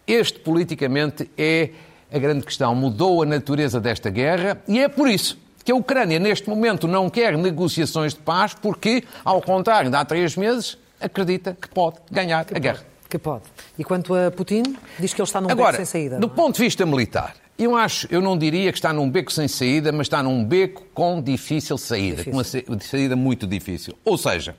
este 0.07 0.39
politicamente 0.39 1.29
é 1.37 1.71
a 2.11 2.17
grande 2.17 2.45
questão. 2.45 2.73
Mudou 2.73 3.21
a 3.21 3.25
natureza 3.25 3.79
desta 3.79 4.09
guerra 4.09 4.61
e 4.67 4.79
é 4.79 4.87
por 4.87 5.07
isso 5.07 5.44
que 5.65 5.71
a 5.71 5.75
Ucrânia, 5.75 6.19
neste 6.19 6.47
momento, 6.47 6.87
não 6.87 7.09
quer 7.09 7.35
negociações 7.35 8.13
de 8.13 8.19
paz, 8.19 8.53
porque, 8.53 9.03
ao 9.25 9.41
contrário 9.41 9.89
de 9.89 9.97
há 9.97 10.05
três 10.05 10.37
meses, 10.37 10.77
acredita 11.01 11.57
que 11.59 11.67
pode 11.67 11.97
ganhar 12.11 12.45
que 12.45 12.55
a 12.55 12.59
guerra. 12.59 12.85
Que 13.09 13.17
pode. 13.17 13.43
E 13.77 13.83
quanto 13.83 14.13
a 14.13 14.29
Putin, 14.29 14.61
diz 14.99 15.11
que 15.11 15.19
ele 15.19 15.27
está 15.27 15.41
num 15.41 15.49
Agora, 15.49 15.71
beco 15.71 15.77
sem 15.77 15.85
saída. 15.85 16.19
Do 16.19 16.27
é? 16.27 16.29
ponto 16.29 16.57
de 16.57 16.61
vista 16.61 16.85
militar, 16.85 17.35
eu 17.57 17.75
acho, 17.75 18.07
eu 18.11 18.21
não 18.21 18.37
diria 18.37 18.71
que 18.71 18.77
está 18.77 18.93
num 18.93 19.09
beco 19.09 19.33
sem 19.33 19.47
saída, 19.47 19.91
mas 19.91 20.05
está 20.05 20.21
num 20.21 20.45
beco 20.45 20.83
com 20.93 21.19
difícil 21.19 21.79
saída, 21.79 22.23
difícil. 22.23 22.63
com 22.63 22.71
uma 22.73 22.79
saída 22.79 23.15
muito 23.15 23.47
difícil. 23.47 23.95
Ou 24.05 24.19
seja, 24.19 24.55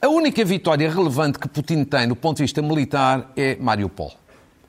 a 0.00 0.08
única 0.08 0.44
vitória 0.44 0.88
relevante 0.88 1.36
que 1.36 1.48
Putin 1.48 1.82
tem 1.82 2.06
do 2.06 2.14
ponto 2.14 2.36
de 2.36 2.44
vista 2.44 2.62
militar 2.62 3.32
é 3.36 3.56
Mariupol, 3.56 4.12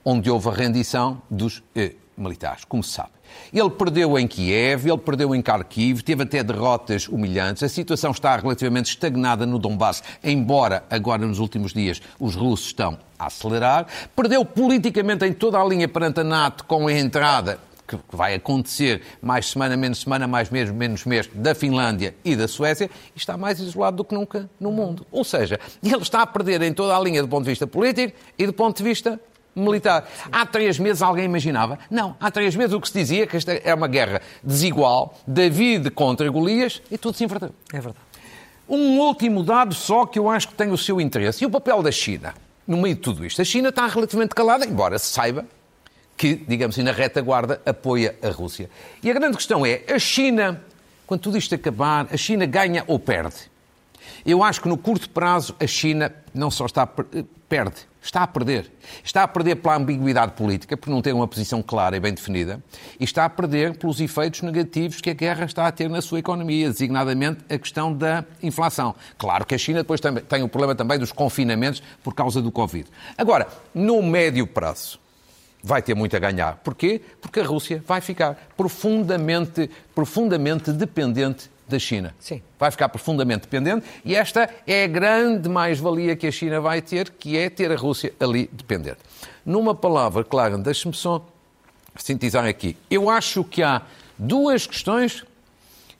onde 0.04 0.28
houve 0.28 0.48
a 0.48 0.52
rendição 0.52 1.22
dos 1.30 1.62
eh, 1.76 1.92
militares, 2.16 2.64
como 2.64 2.82
se 2.82 2.92
sabe. 2.92 3.10
Ele 3.52 3.70
perdeu 3.70 4.18
em 4.18 4.26
Kiev, 4.26 4.86
ele 4.86 4.98
perdeu 4.98 5.34
em 5.34 5.40
Kharkiv, 5.40 6.02
teve 6.02 6.22
até 6.22 6.42
derrotas 6.42 7.08
humilhantes. 7.08 7.62
A 7.62 7.68
situação 7.68 8.10
está 8.10 8.36
relativamente 8.36 8.86
estagnada 8.86 9.44
no 9.44 9.58
Donbass, 9.58 10.02
embora 10.22 10.84
agora 10.90 11.26
nos 11.26 11.38
últimos 11.38 11.72
dias 11.72 12.00
os 12.18 12.34
russos 12.34 12.68
estão 12.68 12.98
a 13.18 13.26
acelerar. 13.26 13.86
Perdeu 14.14 14.44
politicamente 14.44 15.24
em 15.24 15.32
toda 15.32 15.60
a 15.60 15.64
linha 15.64 15.88
perante 15.88 16.20
a 16.20 16.24
NATO 16.24 16.64
com 16.64 16.86
a 16.86 16.92
entrada 16.92 17.58
que 17.86 17.98
vai 18.10 18.34
acontecer 18.34 19.02
mais 19.22 19.46
semana, 19.46 19.76
menos 19.76 20.00
semana, 20.00 20.26
mais 20.26 20.50
mês, 20.50 20.70
menos 20.70 21.04
mês, 21.04 21.28
da 21.32 21.54
Finlândia 21.54 22.14
e 22.24 22.34
da 22.34 22.48
Suécia, 22.48 22.90
e 23.14 23.18
está 23.18 23.36
mais 23.36 23.60
isolado 23.60 23.98
do 23.98 24.04
que 24.04 24.14
nunca 24.14 24.50
no 24.58 24.72
mundo. 24.72 25.06
Ou 25.10 25.22
seja, 25.22 25.60
ele 25.82 26.02
está 26.02 26.22
a 26.22 26.26
perder 26.26 26.62
em 26.62 26.72
toda 26.72 26.96
a 26.96 27.00
linha 27.00 27.22
do 27.22 27.28
ponto 27.28 27.44
de 27.44 27.50
vista 27.50 27.66
político 27.66 28.16
e 28.36 28.46
do 28.46 28.52
ponto 28.52 28.76
de 28.76 28.82
vista 28.82 29.20
militar. 29.56 30.06
Há 30.30 30.44
três 30.44 30.78
meses 30.78 31.02
alguém 31.02 31.24
imaginava? 31.24 31.78
Não. 31.90 32.14
Há 32.20 32.30
três 32.30 32.54
meses 32.54 32.74
o 32.74 32.80
que 32.80 32.88
se 32.88 32.94
dizia 32.94 33.24
é 33.24 33.26
que 33.26 33.36
esta 33.36 33.52
é 33.52 33.74
uma 33.74 33.88
guerra 33.88 34.20
desigual, 34.44 35.18
David 35.26 35.90
contra 35.90 36.28
Golias, 36.30 36.82
e 36.90 36.98
tudo 36.98 37.16
se 37.16 37.24
inverteu. 37.24 37.50
É 37.72 37.80
verdade. 37.80 37.96
Um 38.68 38.98
último 38.98 39.42
dado 39.42 39.74
só 39.74 40.06
que 40.06 40.18
eu 40.18 40.28
acho 40.28 40.48
que 40.48 40.54
tem 40.54 40.70
o 40.70 40.78
seu 40.78 41.00
interesse. 41.00 41.42
E 41.42 41.46
o 41.46 41.50
papel 41.50 41.82
da 41.82 41.90
China 41.90 42.34
no 42.66 42.76
meio 42.76 42.96
de 42.96 43.00
tudo 43.00 43.24
isto? 43.24 43.40
A 43.40 43.44
China 43.44 43.68
está 43.68 43.86
relativamente 43.86 44.34
calada, 44.34 44.66
embora 44.66 44.98
se 44.98 45.06
saiba 45.06 45.46
que, 46.16 46.34
digamos 46.34 46.74
assim, 46.74 46.82
na 46.82 46.92
retaguarda 46.92 47.60
apoia 47.64 48.16
a 48.22 48.28
Rússia. 48.28 48.68
E 49.02 49.10
a 49.10 49.14
grande 49.14 49.36
questão 49.36 49.64
é, 49.64 49.82
a 49.88 49.98
China, 49.98 50.62
quando 51.06 51.20
tudo 51.20 51.38
isto 51.38 51.54
acabar, 51.54 52.08
a 52.10 52.16
China 52.16 52.46
ganha 52.46 52.82
ou 52.86 52.98
perde? 52.98 53.36
Eu 54.24 54.42
acho 54.42 54.60
que 54.60 54.68
no 54.68 54.76
curto 54.76 55.10
prazo 55.10 55.54
a 55.60 55.66
China 55.66 56.12
não 56.34 56.50
só 56.50 56.66
está 56.66 56.88
perde, 57.48 57.86
está 58.06 58.22
a 58.22 58.26
perder. 58.26 58.70
Está 59.04 59.24
a 59.24 59.28
perder 59.28 59.56
pela 59.56 59.76
ambiguidade 59.76 60.32
política, 60.32 60.76
porque 60.76 60.90
não 60.90 61.02
tem 61.02 61.12
uma 61.12 61.26
posição 61.26 61.62
clara 61.62 61.96
e 61.96 62.00
bem 62.00 62.14
definida, 62.14 62.62
e 62.98 63.04
está 63.04 63.24
a 63.24 63.28
perder 63.28 63.76
pelos 63.76 64.00
efeitos 64.00 64.42
negativos 64.42 65.00
que 65.00 65.10
a 65.10 65.14
guerra 65.14 65.44
está 65.44 65.66
a 65.66 65.72
ter 65.72 65.90
na 65.90 66.00
sua 66.00 66.20
economia, 66.20 66.70
designadamente 66.70 67.44
a 67.48 67.58
questão 67.58 67.92
da 67.92 68.24
inflação. 68.42 68.94
Claro 69.18 69.44
que 69.44 69.54
a 69.54 69.58
China 69.58 69.80
depois 69.80 70.00
tem 70.00 70.42
o 70.42 70.48
problema 70.48 70.74
também 70.74 70.98
dos 70.98 71.12
confinamentos 71.12 71.82
por 72.02 72.14
causa 72.14 72.40
do 72.40 72.52
Covid. 72.52 72.88
Agora, 73.18 73.48
no 73.74 74.00
médio 74.02 74.46
prazo, 74.46 75.00
vai 75.62 75.82
ter 75.82 75.94
muito 75.94 76.16
a 76.16 76.20
ganhar. 76.20 76.56
Porquê? 76.62 77.00
Porque 77.20 77.40
a 77.40 77.44
Rússia 77.44 77.82
vai 77.86 78.00
ficar 78.00 78.50
profundamente, 78.56 79.68
profundamente 79.94 80.70
dependente 80.70 81.50
da 81.68 81.78
China. 81.78 82.14
Sim. 82.18 82.42
Vai 82.58 82.70
ficar 82.70 82.88
profundamente 82.88 83.42
dependente 83.42 83.86
e 84.04 84.14
esta 84.14 84.48
é 84.66 84.84
a 84.84 84.86
grande 84.86 85.48
mais-valia 85.48 86.14
que 86.16 86.26
a 86.26 86.30
China 86.30 86.60
vai 86.60 86.80
ter, 86.80 87.10
que 87.10 87.36
é 87.36 87.50
ter 87.50 87.72
a 87.72 87.76
Rússia 87.76 88.12
ali 88.20 88.48
dependente. 88.52 88.98
Numa 89.44 89.74
palavra, 89.74 90.24
claro, 90.24 90.58
deixe-me 90.58 90.94
só 90.94 91.26
sintetizar 91.96 92.46
aqui. 92.46 92.76
Eu 92.90 93.10
acho 93.10 93.42
que 93.44 93.62
há 93.62 93.82
duas 94.18 94.66
questões 94.66 95.24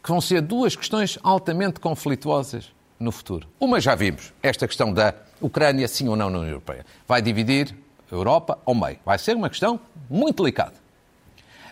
que 0.03 0.09
vão 0.09 0.21
ser 0.21 0.41
duas 0.41 0.77
questões 0.77 1.19
altamente 1.23 1.81
conflituosas 1.81 2.71
no 2.99 3.11
futuro. 3.11 3.49
Uma 3.59 3.81
já 3.81 3.95
vimos, 3.95 4.33
esta 4.43 4.67
questão 4.67 4.93
da 4.93 5.15
Ucrânia, 5.41 5.87
sim 5.89 6.09
ou 6.09 6.17
não 6.17 6.31
na 6.31 6.39
União 6.39 6.51
Europeia. 6.51 6.87
Vai 7.07 7.21
dividir 7.21 7.75
Europa 8.11 8.59
ao 8.65 8.75
meio. 8.75 8.99
Vai 9.05 9.19
ser 9.19 9.37
uma 9.37 9.51
questão 9.51 9.81
muito 10.09 10.43
delicada. 10.43 10.75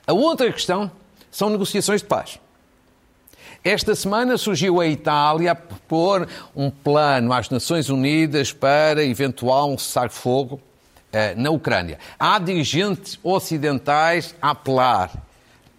A 0.06 0.12
outra 0.12 0.52
questão 0.52 0.90
são 1.30 1.48
negociações 1.48 2.02
de 2.02 2.08
paz. 2.08 2.38
Esta 3.64 3.94
semana 3.94 4.36
surgiu 4.36 4.78
a 4.78 4.86
Itália 4.86 5.52
a 5.52 5.54
propor 5.54 6.28
um 6.54 6.70
plano 6.70 7.32
às 7.32 7.48
Nações 7.48 7.88
Unidas 7.88 8.52
para 8.52 9.02
eventual 9.02 9.70
um 9.70 9.78
cessar-fogo 9.78 10.56
uh, 10.56 11.40
na 11.40 11.48
Ucrânia. 11.48 11.98
Há 12.18 12.38
dirigentes 12.38 13.18
ocidentais 13.22 14.34
a 14.42 14.50
apelar 14.50 15.10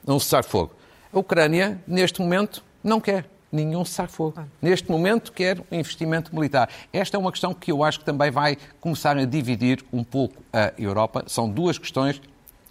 a 0.08 0.12
um 0.12 0.20
cessar-fogo. 0.20 0.72
A 1.14 1.20
Ucrânia, 1.20 1.80
neste 1.86 2.22
momento, 2.22 2.64
não 2.84 3.00
quer 3.00 3.26
nenhum 3.52 3.86
cessar-fogo. 3.86 4.34
Ah. 4.36 4.46
Neste 4.60 4.90
momento, 4.90 5.32
quer 5.32 5.60
um 5.72 5.76
investimento 5.76 6.34
militar. 6.34 6.68
Esta 6.92 7.18
é 7.18 7.20
uma 7.20 7.32
questão 7.32 7.54
que 7.54 7.72
eu 7.72 7.84
acho 7.84 8.00
que 8.00 8.06
também 8.06 8.32
vai 8.32 8.58
começar 8.82 9.16
a 9.16 9.26
dividir 9.26 9.86
um 9.94 10.04
pouco 10.04 10.42
a 10.52 10.74
Europa. 10.76 11.26
São 11.28 11.48
duas 11.48 11.78
questões 11.78 12.20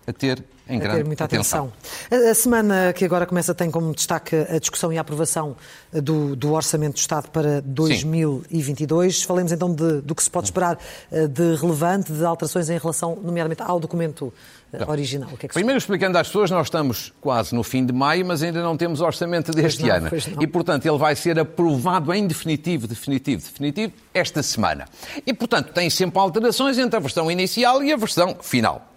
a 0.06 0.12
ter 0.12 0.44
em 0.68 0.76
a 0.76 0.80
grande 0.80 0.96
ter 0.98 1.04
muita 1.04 1.24
atenção. 1.24 1.72
atenção. 2.08 2.30
A 2.30 2.34
semana 2.34 2.92
que 2.92 3.04
agora 3.04 3.26
começa 3.26 3.54
tem 3.54 3.70
como 3.70 3.94
destaque 3.94 4.34
a 4.34 4.58
discussão 4.58 4.92
e 4.92 4.98
a 4.98 5.02
aprovação 5.02 5.56
do, 5.92 6.34
do 6.34 6.52
Orçamento 6.52 6.94
do 6.94 6.98
Estado 6.98 7.28
para 7.30 7.60
2022. 7.60 9.18
Sim. 9.18 9.26
Falemos 9.26 9.52
então 9.52 9.74
de, 9.74 10.00
do 10.00 10.14
que 10.14 10.22
se 10.22 10.30
pode 10.30 10.46
esperar 10.46 10.78
eh, 11.12 11.26
de 11.26 11.54
relevante, 11.56 12.12
de 12.12 12.24
alterações 12.24 12.70
em 12.70 12.78
relação, 12.78 13.18
nomeadamente, 13.22 13.62
ao 13.62 13.78
documento 13.78 14.32
então, 14.72 14.88
original. 14.88 15.28
É 15.42 15.48
primeiro, 15.48 15.78
explicando 15.78 16.16
às 16.16 16.28
pessoas, 16.28 16.50
nós 16.50 16.66
estamos 16.66 17.12
quase 17.20 17.54
no 17.54 17.62
fim 17.62 17.84
de 17.84 17.92
maio, 17.92 18.24
mas 18.24 18.42
ainda 18.42 18.62
não 18.62 18.76
temos 18.76 19.02
orçamento 19.02 19.52
deste 19.52 19.82
não, 19.82 19.94
ano. 19.94 20.10
E, 20.40 20.46
portanto, 20.46 20.86
ele 20.86 20.98
vai 20.98 21.14
ser 21.14 21.38
aprovado 21.38 22.12
em 22.12 22.26
definitivo, 22.26 22.86
definitivo, 22.86 23.42
definitivo, 23.42 23.92
esta 24.12 24.42
semana. 24.42 24.86
E, 25.26 25.34
portanto, 25.34 25.72
tem 25.72 25.90
sempre 25.90 26.18
alterações 26.18 26.78
entre 26.78 26.96
a 26.96 27.00
versão 27.00 27.30
inicial 27.30 27.82
e 27.84 27.92
a 27.92 27.96
versão 27.96 28.36
final. 28.40 28.93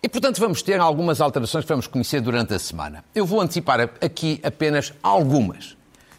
E, 0.00 0.08
portanto, 0.08 0.38
vamos 0.38 0.62
ter 0.62 0.78
algumas 0.78 1.20
alterações 1.20 1.64
que 1.64 1.68
vamos 1.68 1.88
conhecer 1.88 2.20
durante 2.20 2.54
a 2.54 2.58
semana. 2.58 3.04
Eu 3.12 3.26
vou 3.26 3.40
antecipar 3.40 3.80
aqui 4.00 4.38
apenas 4.44 4.92
algumas 5.02 5.76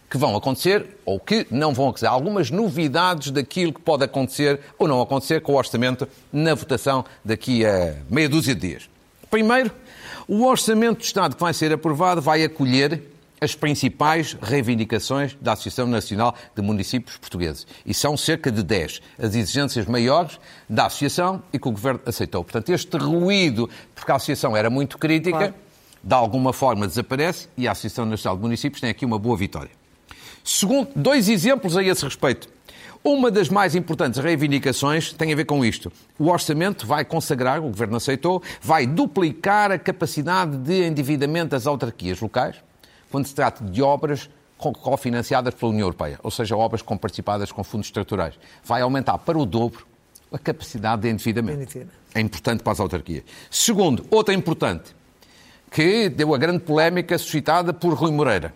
que 0.09 0.17
vão 0.17 0.35
acontecer 0.35 0.97
ou 1.05 1.17
que 1.17 1.47
não 1.49 1.73
vão 1.73 1.85
acontecer. 1.85 2.07
Algumas 2.07 2.51
novidades 2.51 3.31
daquilo 3.31 3.71
que 3.71 3.79
pode 3.79 4.03
acontecer 4.03 4.59
ou 4.77 4.87
não 4.87 4.99
acontecer 4.99 5.41
com 5.41 5.53
o 5.53 5.55
orçamento 5.55 6.07
na 6.33 6.53
votação 6.55 7.05
daqui 7.23 7.65
a 7.65 7.95
meia 8.09 8.27
dúzia 8.27 8.53
de 8.53 8.67
dias. 8.67 8.89
Primeiro, 9.29 9.71
o 10.27 10.45
orçamento 10.45 10.97
do 10.97 11.03
Estado 11.03 11.35
que 11.35 11.41
vai 11.41 11.53
ser 11.53 11.71
aprovado 11.71 12.21
vai 12.21 12.43
acolher 12.43 13.01
as 13.41 13.55
principais 13.55 14.37
reivindicações 14.41 15.37
da 15.41 15.53
Associação 15.53 15.87
Nacional 15.87 16.35
de 16.55 16.61
Municípios 16.61 17.17
Portugueses. 17.17 17.65
E 17.85 17.93
são 17.93 18.17
cerca 18.17 18.51
de 18.51 18.63
10 18.63 19.01
as 19.17 19.35
exigências 19.35 19.85
maiores 19.85 20.39
da 20.69 20.85
Associação 20.85 21.41
e 21.51 21.59
que 21.59 21.67
o 21.67 21.71
Governo 21.71 22.01
aceitou. 22.05 22.43
Portanto, 22.43 22.69
este 22.69 22.97
ruído, 22.97 23.69
porque 23.95 24.11
a 24.11 24.15
Associação 24.15 24.55
era 24.55 24.69
muito 24.69 24.97
crítica, 24.97 25.37
claro. 25.37 25.53
de 26.03 26.13
alguma 26.13 26.53
forma 26.53 26.87
desaparece 26.87 27.47
e 27.57 27.67
a 27.67 27.71
Associação 27.71 28.05
Nacional 28.05 28.37
de 28.37 28.43
Municípios 28.43 28.81
tem 28.81 28.89
aqui 28.89 29.05
uma 29.05 29.19
boa 29.19 29.37
vitória. 29.37 29.71
Segundo, 30.43 30.89
dois 30.95 31.29
exemplos 31.29 31.77
a 31.77 31.83
esse 31.83 32.03
respeito. 32.03 32.49
Uma 33.03 33.31
das 33.31 33.47
mais 33.47 33.75
importantes 33.75 34.19
reivindicações 34.19 35.13
tem 35.13 35.31
a 35.31 35.35
ver 35.35 35.45
com 35.45 35.63
isto. 35.63 35.89
O 36.17 36.29
orçamento 36.29 36.85
vai 36.85 37.05
consagrar, 37.05 37.59
o 37.59 37.69
Governo 37.69 37.95
aceitou, 37.95 38.43
vai 38.61 38.85
duplicar 38.85 39.71
a 39.71 39.79
capacidade 39.79 40.57
de 40.57 40.85
endividamento 40.85 41.51
das 41.51 41.65
autarquias 41.65 42.19
locais, 42.19 42.57
quando 43.11 43.25
se 43.25 43.35
trata 43.35 43.63
de 43.63 43.81
obras 43.81 44.29
cofinanciadas 44.57 45.53
pela 45.53 45.71
União 45.71 45.85
Europeia, 45.85 46.19
ou 46.21 46.29
seja, 46.29 46.55
obras 46.55 46.81
com 46.81 46.97
participadas 46.97 47.51
com 47.51 47.63
fundos 47.63 47.87
estruturais. 47.87 48.35
Vai 48.63 48.81
aumentar 48.81 49.17
para 49.17 49.37
o 49.37 49.45
dobro 49.45 49.87
a 50.31 50.37
capacidade 50.37 51.03
de 51.03 51.09
endividamento. 51.09 51.87
É 52.13 52.19
importante 52.19 52.61
para 52.61 52.73
as 52.73 52.79
autarquias. 52.79 53.23
Segundo, 53.49 54.05
outra 54.11 54.33
importante, 54.33 54.95
que 55.71 56.09
deu 56.09 56.33
a 56.35 56.37
grande 56.37 56.59
polémica 56.59 57.17
suscitada 57.17 57.73
por 57.73 57.93
Rui 57.93 58.11
Moreira. 58.11 58.53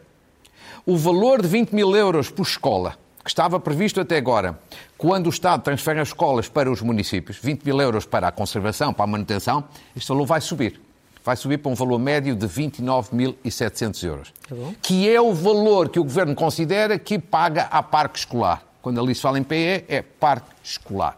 O 0.86 0.98
valor 0.98 1.42
de 1.42 1.48
20 1.48 1.72
mil 1.72 1.96
euros 1.96 2.30
por 2.30 2.44
escola, 2.44 2.98
que 3.24 3.30
estava 3.30 3.60
previsto 3.60 4.02
até 4.02 4.18
agora, 4.18 4.60
quando 4.98 5.28
o 5.28 5.30
Estado 5.30 5.64
transfere 5.64 6.02
as 6.02 6.10
escolas 6.10 6.50
para 6.50 6.70
os 6.70 6.82
municípios, 6.82 7.38
20 7.38 7.64
mil 7.64 7.80
euros 7.80 8.06
para 8.06 8.28
a 8.28 8.32
conservação, 8.32 8.94
para 8.94 9.06
a 9.06 9.08
manutenção, 9.08 9.64
este 9.96 10.10
valor 10.10 10.26
vai 10.26 10.42
subir 10.42 10.82
vai 11.24 11.38
subir 11.38 11.58
para 11.58 11.72
um 11.72 11.76
valor 11.76 11.98
médio 11.98 12.36
de 12.36 12.46
29.700 12.48 14.04
euros, 14.04 14.34
tá 14.48 14.56
que 14.82 15.10
é 15.10 15.22
o 15.22 15.34
valor 15.34 15.90
que 15.90 16.00
o 16.00 16.04
Governo 16.04 16.36
considera 16.36 17.00
que 17.00 17.18
paga 17.18 17.64
à 17.64 17.82
parque 17.82 18.20
escolar. 18.20 18.64
Quando 18.82 19.00
ali 19.00 19.16
se 19.16 19.22
fala 19.22 19.40
em 19.40 19.44
PE, 19.44 19.86
é 19.88 20.02
parque 20.02 20.50
escolar. 20.62 21.18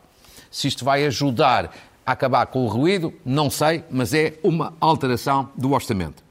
Se 0.52 0.68
isto 0.68 0.86
vai 0.86 1.06
ajudar 1.06 1.74
a 2.06 2.12
acabar 2.12 2.46
com 2.46 2.64
o 2.64 2.68
ruído, 2.68 3.12
não 3.26 3.50
sei, 3.50 3.84
mas 3.90 4.14
é 4.14 4.36
uma 4.44 4.74
alteração 4.80 5.50
do 5.56 5.74
orçamento. 5.74 6.24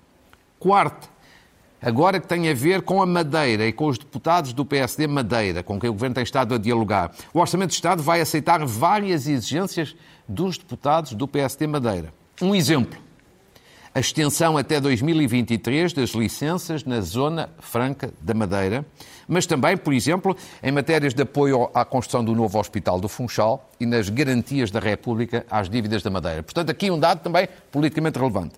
Quarto, 0.61 1.11
agora 1.83 2.21
que 2.21 2.29
tem 2.29 2.49
a 2.49 2.55
ver 2.55 2.83
com 2.83 3.03
a 3.03 3.07
Madeira 3.07 3.67
e 3.67 3.73
com 3.73 3.87
os 3.87 3.99
deputados 3.99 4.53
do 4.53 4.65
PSD 4.65 5.09
Madeira, 5.09 5.65
com 5.65 5.81
quem 5.81 5.91
o 5.91 5.93
Governo 5.93 6.15
tem 6.15 6.23
estado 6.23 6.55
a 6.55 6.59
dialogar. 6.59 7.11
O 7.35 7.41
Orçamento 7.41 7.71
de 7.71 7.75
Estado 7.75 8.01
vai 8.01 8.21
aceitar 8.21 8.65
várias 8.65 9.27
exigências 9.27 9.97
dos 10.29 10.57
deputados 10.57 11.13
do 11.13 11.27
PSD 11.27 11.67
Madeira. 11.67 12.15
Um 12.41 12.55
exemplo 12.55 13.04
a 13.95 14.01
extensão 14.01 14.59
até 14.59 14.81
2023 14.81 15.93
das 15.93 16.11
licenças 16.11 16.83
na 16.85 17.01
Zona 17.01 17.49
Franca 17.61 18.13
da 18.21 18.35
Madeira, 18.35 18.85
mas 19.29 19.47
também, 19.47 19.77
por 19.77 19.95
exemplo, 19.95 20.37
em 20.61 20.73
matérias 20.73 21.15
de 21.15 21.23
apoio 21.23 21.71
à 21.73 21.85
construção 21.85 22.25
do 22.25 22.35
novo 22.35 22.59
Hospital 22.59 23.01
do 23.01 23.09
Funchal 23.09 23.71
e 23.79 23.87
nas 23.87 24.09
garantias 24.09 24.71
da 24.73 24.81
República 24.81 25.47
às 25.49 25.71
dívidas 25.71 26.03
da 26.03 26.11
Madeira. 26.11 26.43
Portanto, 26.43 26.71
aqui 26.71 26.91
um 26.91 26.99
dado 26.99 27.21
também 27.23 27.49
politicamente 27.71 28.19
relevante. 28.19 28.55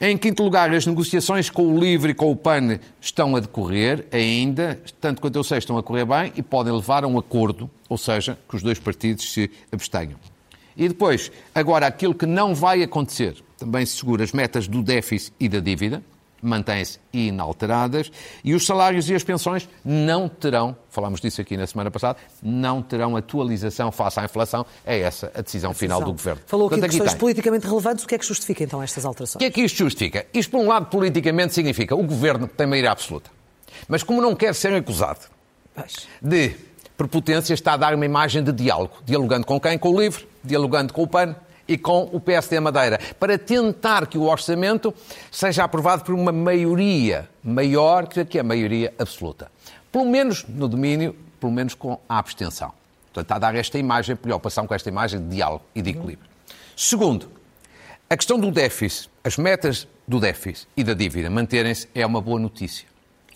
Em 0.00 0.16
quinto 0.16 0.42
lugar, 0.44 0.72
as 0.72 0.86
negociações 0.86 1.50
com 1.50 1.74
o 1.74 1.78
LIVRE 1.78 2.12
e 2.12 2.14
com 2.14 2.30
o 2.30 2.36
PAN 2.36 2.78
estão 3.00 3.36
a 3.36 3.40
decorrer 3.40 4.06
ainda, 4.12 4.80
tanto 5.00 5.20
quanto 5.20 5.36
eu 5.36 5.44
sei, 5.44 5.58
estão 5.58 5.76
a 5.76 5.82
correr 5.82 6.06
bem 6.06 6.32
e 6.36 6.42
podem 6.42 6.72
levar 6.72 7.04
a 7.04 7.08
um 7.08 7.18
acordo, 7.18 7.68
ou 7.88 7.98
seja, 7.98 8.38
que 8.48 8.56
os 8.56 8.62
dois 8.62 8.78
partidos 8.78 9.30
se 9.32 9.50
abstenham. 9.72 10.16
E 10.78 10.88
depois, 10.88 11.32
agora, 11.52 11.88
aquilo 11.88 12.14
que 12.14 12.24
não 12.24 12.54
vai 12.54 12.84
acontecer, 12.84 13.36
também 13.58 13.84
se 13.84 13.96
segura 13.96 14.22
as 14.22 14.30
metas 14.32 14.68
do 14.68 14.80
déficit 14.80 15.34
e 15.40 15.48
da 15.48 15.58
dívida, 15.58 16.00
mantêm-se 16.40 17.00
inalteradas, 17.12 18.12
e 18.44 18.54
os 18.54 18.64
salários 18.64 19.10
e 19.10 19.14
as 19.14 19.24
pensões 19.24 19.68
não 19.84 20.28
terão, 20.28 20.76
falámos 20.88 21.20
disso 21.20 21.40
aqui 21.40 21.56
na 21.56 21.66
semana 21.66 21.90
passada, 21.90 22.16
não 22.40 22.80
terão 22.80 23.16
atualização 23.16 23.90
face 23.90 24.20
à 24.20 24.24
inflação. 24.24 24.64
É 24.86 25.00
essa 25.00 25.32
a 25.34 25.42
decisão, 25.42 25.70
a 25.70 25.72
decisão. 25.72 25.74
final 25.74 26.00
do 26.00 26.12
Governo. 26.12 26.40
Falou 26.46 26.68
aqui 26.68 26.76
Portanto, 26.76 26.90
de 26.90 26.96
questões 26.96 27.10
aqui 27.10 27.20
politicamente 27.20 27.66
relevantes. 27.66 28.04
O 28.04 28.06
que 28.06 28.14
é 28.14 28.18
que 28.18 28.24
justifica 28.24 28.62
então 28.62 28.80
estas 28.80 29.04
alterações? 29.04 29.34
O 29.34 29.38
que 29.38 29.46
é 29.46 29.50
que 29.50 29.62
isto 29.62 29.78
justifica? 29.78 30.26
Isto, 30.32 30.52
por 30.52 30.60
um 30.60 30.68
lado, 30.68 30.86
politicamente 30.86 31.54
significa 31.54 31.96
o 31.96 32.04
Governo 32.04 32.46
tem 32.46 32.68
maioria 32.68 32.92
absoluta. 32.92 33.30
Mas 33.88 34.04
como 34.04 34.22
não 34.22 34.36
quer 34.36 34.54
ser 34.54 34.72
acusado 34.74 35.20
de 36.22 36.54
prepotência, 36.96 37.54
está 37.54 37.74
a 37.74 37.76
dar 37.76 37.94
uma 37.94 38.04
imagem 38.04 38.42
de 38.42 38.52
diálogo. 38.52 38.96
Dialogando 39.04 39.46
com 39.46 39.60
quem? 39.60 39.78
Com 39.78 39.90
o 39.90 40.00
LIVRE, 40.00 40.27
dialogando 40.44 40.92
com 40.92 41.02
o 41.02 41.08
PAN, 41.08 41.34
e 41.68 41.76
com 41.76 42.08
o 42.12 42.18
PSD 42.18 42.58
Madeira, 42.58 42.98
para 43.20 43.38
tentar 43.38 44.06
que 44.06 44.16
o 44.16 44.22
orçamento 44.22 44.92
seja 45.30 45.64
aprovado 45.64 46.02
por 46.02 46.14
uma 46.14 46.32
maioria 46.32 47.28
maior 47.44 48.08
que 48.08 48.38
a 48.38 48.42
maioria 48.42 48.92
absoluta. 48.98 49.52
Pelo 49.92 50.06
menos 50.06 50.46
no 50.48 50.66
domínio, 50.66 51.14
pelo 51.38 51.52
menos 51.52 51.74
com 51.74 52.00
a 52.08 52.18
abstenção. 52.18 52.72
Portanto, 53.04 53.24
está 53.24 53.36
a 53.36 53.38
dar 53.38 53.54
esta 53.54 53.78
imagem, 53.78 54.16
preocupação 54.16 54.66
com 54.66 54.74
esta 54.74 54.88
imagem 54.88 55.20
de 55.20 55.36
diálogo 55.36 55.62
e 55.74 55.82
de 55.82 55.90
equilíbrio. 55.90 56.28
Segundo, 56.74 57.30
a 58.08 58.16
questão 58.16 58.38
do 58.38 58.50
déficit, 58.50 59.10
as 59.22 59.36
metas 59.36 59.86
do 60.06 60.18
déficit 60.18 60.66
e 60.74 60.82
da 60.82 60.94
dívida 60.94 61.28
manterem-se 61.28 61.88
é 61.94 62.06
uma 62.06 62.20
boa 62.20 62.40
notícia. 62.40 62.88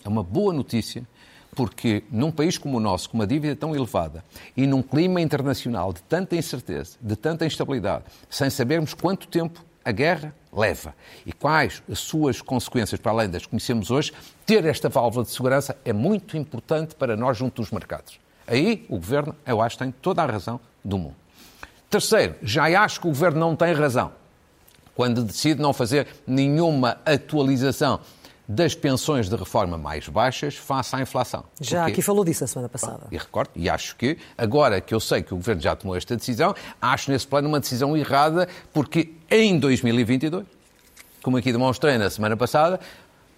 É 0.03 0.09
uma 0.09 0.23
boa 0.23 0.51
notícia 0.51 1.07
porque 1.55 2.03
num 2.11 2.31
país 2.31 2.57
como 2.57 2.77
o 2.77 2.79
nosso, 2.79 3.09
com 3.09 3.17
uma 3.17 3.27
dívida 3.27 3.55
tão 3.55 3.75
elevada 3.75 4.23
e 4.55 4.65
num 4.65 4.81
clima 4.81 5.21
internacional 5.21 5.93
de 5.93 6.01
tanta 6.03 6.35
incerteza, 6.35 6.97
de 7.01 7.15
tanta 7.15 7.45
instabilidade, 7.45 8.05
sem 8.29 8.49
sabermos 8.49 8.93
quanto 8.93 9.27
tempo 9.27 9.63
a 9.85 9.91
guerra 9.91 10.33
leva 10.51 10.95
e 11.25 11.33
quais 11.33 11.83
as 11.91 11.99
suas 11.99 12.41
consequências, 12.41 12.99
para 12.99 13.11
além 13.11 13.29
das 13.29 13.43
que 13.43 13.49
conhecemos 13.49 13.91
hoje, 13.91 14.13
ter 14.45 14.65
esta 14.65 14.89
válvula 14.89 15.25
de 15.25 15.31
segurança 15.31 15.77
é 15.83 15.91
muito 15.91 16.37
importante 16.37 16.95
para 16.95 17.15
nós 17.15 17.37
junto 17.37 17.61
dos 17.61 17.71
mercados. 17.71 18.19
Aí 18.47 18.85
o 18.89 18.97
Governo, 18.97 19.35
eu 19.45 19.61
acho, 19.61 19.77
tem 19.77 19.91
toda 19.91 20.21
a 20.21 20.25
razão 20.25 20.59
do 20.83 20.97
mundo. 20.97 21.15
Terceiro, 21.89 22.35
já 22.41 22.65
acho 22.81 22.99
que 22.99 23.07
o 23.07 23.09
Governo 23.09 23.39
não 23.39 23.55
tem 23.55 23.73
razão 23.73 24.11
quando 24.95 25.23
decide 25.23 25.61
não 25.61 25.73
fazer 25.73 26.07
nenhuma 26.25 26.97
atualização 27.05 27.99
das 28.47 28.75
pensões 28.75 29.29
de 29.29 29.35
reforma 29.35 29.77
mais 29.77 30.07
baixas 30.09 30.55
face 30.55 30.95
à 30.95 31.01
inflação. 31.01 31.43
Já 31.61 31.81
Porque... 31.81 31.93
aqui 31.93 32.01
falou 32.01 32.25
disso 32.25 32.43
a 32.43 32.47
semana 32.47 32.69
passada. 32.69 33.07
E 33.11 33.17
recordo, 33.17 33.51
e 33.55 33.69
acho 33.69 33.95
que, 33.95 34.17
agora 34.37 34.81
que 34.81 34.93
eu 34.93 34.99
sei 34.99 35.23
que 35.23 35.33
o 35.33 35.37
Governo 35.37 35.61
já 35.61 35.75
tomou 35.75 35.95
esta 35.95 36.15
decisão, 36.15 36.53
acho 36.81 37.11
nesse 37.11 37.25
plano 37.25 37.47
uma 37.47 37.59
decisão 37.59 37.95
errada, 37.95 38.47
porque 38.73 39.13
em 39.29 39.57
2022, 39.57 40.45
como 41.21 41.37
aqui 41.37 41.51
demonstrei 41.51 41.97
na 41.97 42.09
semana 42.09 42.35
passada, 42.35 42.79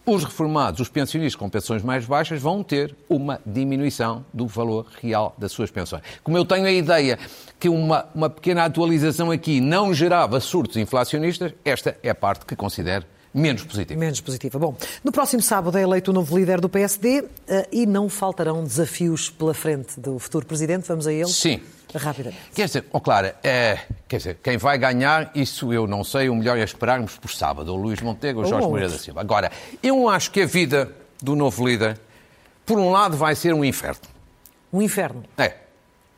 os 0.05 0.23
reformados, 0.23 0.79
os 0.79 0.89
pensionistas 0.89 1.35
com 1.35 1.49
pensões 1.49 1.81
mais 1.81 2.05
baixas, 2.05 2.39
vão 2.39 2.63
ter 2.63 2.95
uma 3.09 3.41
diminuição 3.45 4.23
do 4.31 4.45
valor 4.45 4.85
real 5.01 5.33
das 5.37 5.51
suas 5.51 5.71
pensões. 5.71 6.03
Como 6.23 6.37
eu 6.37 6.45
tenho 6.45 6.65
a 6.65 6.71
ideia 6.71 7.17
que 7.59 7.67
uma, 7.67 8.05
uma 8.13 8.29
pequena 8.29 8.65
atualização 8.65 9.31
aqui 9.31 9.59
não 9.59 9.93
gerava 9.93 10.39
surtos 10.39 10.77
inflacionistas, 10.77 11.53
esta 11.63 11.97
é 12.03 12.09
a 12.11 12.15
parte 12.15 12.45
que 12.45 12.55
considero 12.55 13.05
menos 13.35 13.63
positiva. 13.63 13.99
Menos 13.99 14.21
positiva. 14.21 14.57
Bom, 14.57 14.75
no 15.03 15.11
próximo 15.11 15.41
sábado 15.41 15.77
é 15.77 15.81
eleito 15.81 16.11
o 16.11 16.13
novo 16.13 16.37
líder 16.37 16.61
do 16.61 16.69
PSD 16.69 17.25
eh, 17.47 17.67
e 17.71 17.85
não 17.85 18.07
faltarão 18.07 18.63
desafios 18.63 19.29
pela 19.29 19.53
frente 19.53 19.99
do 19.99 20.17
futuro 20.17 20.45
presidente. 20.45 20.87
Vamos 20.87 21.05
a 21.05 21.13
ele? 21.13 21.27
Sim. 21.27 21.61
Rapidamente. 21.93 22.41
Quer 22.53 22.65
dizer, 22.65 22.85
oh, 22.91 22.99
Clara, 22.99 23.37
é, 23.41 23.79
quer 24.07 24.17
dizer, 24.17 24.37
quem 24.43 24.57
vai 24.57 24.77
ganhar, 24.77 25.31
isso 25.33 25.71
eu 25.71 25.87
não 25.87 26.03
sei, 26.03 26.27
o 26.27 26.35
melhor 26.35 26.57
é 26.57 26.63
esperarmos 26.63 27.17
por 27.17 27.31
sábado, 27.31 27.71
o 27.71 27.75
Luís 27.77 28.01
Montego 28.01 28.41
ou 28.41 28.45
Jorge 28.45 28.67
Moreira 28.67 28.91
da 28.91 28.97
Silva. 28.97 29.21
Agora, 29.21 29.49
eu 29.81 30.09
acho 30.09 30.29
que 30.31 30.41
a 30.41 30.45
vida 30.45 30.91
do 31.21 31.37
novo 31.37 31.65
líder, 31.65 31.97
por 32.65 32.77
um 32.77 32.91
lado, 32.91 33.15
vai 33.15 33.33
ser 33.33 33.53
um 33.53 33.63
inferno. 33.63 34.01
Um 34.73 34.81
inferno? 34.81 35.23
É. 35.37 35.53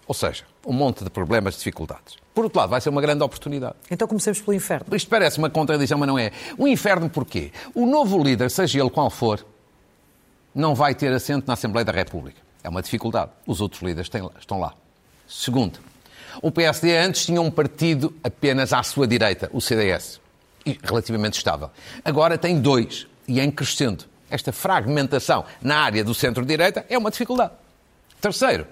Ou 0.07 0.13
seja, 0.13 0.45
um 0.65 0.73
monte 0.73 1.03
de 1.03 1.09
problemas, 1.09 1.57
dificuldades. 1.57 2.15
Por 2.33 2.45
outro 2.45 2.59
lado, 2.59 2.69
vai 2.69 2.79
ser 2.79 2.89
uma 2.89 3.01
grande 3.01 3.23
oportunidade. 3.23 3.75
Então 3.89 4.07
comecemos 4.07 4.39
pelo 4.39 4.55
inferno. 4.55 4.95
Isto 4.95 5.09
parece 5.09 5.37
uma 5.37 5.49
contradição, 5.49 5.97
mas 5.97 6.07
não 6.07 6.17
é. 6.17 6.31
O 6.57 6.67
inferno 6.67 7.09
porquê? 7.09 7.51
O 7.73 7.85
novo 7.85 8.21
líder, 8.23 8.49
seja 8.51 8.79
ele 8.79 8.89
qual 8.89 9.09
for, 9.09 9.45
não 10.53 10.73
vai 10.73 10.95
ter 10.95 11.11
assento 11.11 11.47
na 11.47 11.53
Assembleia 11.53 11.83
da 11.83 11.91
República. 11.91 12.39
É 12.63 12.69
uma 12.69 12.81
dificuldade. 12.81 13.31
Os 13.45 13.59
outros 13.59 13.81
líderes 13.81 14.09
têm, 14.09 14.27
estão 14.39 14.59
lá. 14.59 14.73
Segundo, 15.27 15.79
o 16.41 16.51
PSD 16.51 16.95
antes 16.97 17.25
tinha 17.25 17.41
um 17.41 17.51
partido 17.51 18.15
apenas 18.23 18.71
à 18.71 18.83
sua 18.83 19.07
direita, 19.07 19.49
o 19.51 19.59
CDS, 19.59 20.21
e 20.65 20.77
relativamente 20.83 21.37
estável. 21.37 21.69
Agora 22.03 22.37
tem 22.37 22.59
dois, 22.59 23.07
e 23.27 23.39
em 23.39 23.51
crescendo. 23.51 24.05
Esta 24.29 24.51
fragmentação 24.51 25.45
na 25.61 25.77
área 25.79 26.03
do 26.03 26.13
centro-direita 26.13 26.85
é 26.89 26.97
uma 26.97 27.09
dificuldade. 27.09 27.53
Terceiro, 28.19 28.67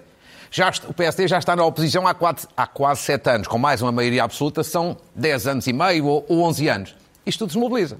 já, 0.56 0.72
o 0.88 0.94
PSD 0.94 1.28
já 1.28 1.38
está 1.38 1.54
na 1.54 1.62
oposição 1.66 2.06
há, 2.06 2.14
quatro, 2.14 2.48
há 2.56 2.66
quase 2.66 3.02
sete 3.02 3.28
anos, 3.28 3.46
com 3.46 3.58
mais 3.58 3.82
uma 3.82 3.92
maioria 3.92 4.24
absoluta, 4.24 4.64
são 4.64 4.96
10 5.14 5.48
anos 5.48 5.66
e 5.66 5.72
meio 5.72 6.06
ou, 6.06 6.24
ou 6.26 6.44
11 6.44 6.68
anos. 6.68 6.96
Isto 7.26 7.46
desmobiliza. 7.46 7.98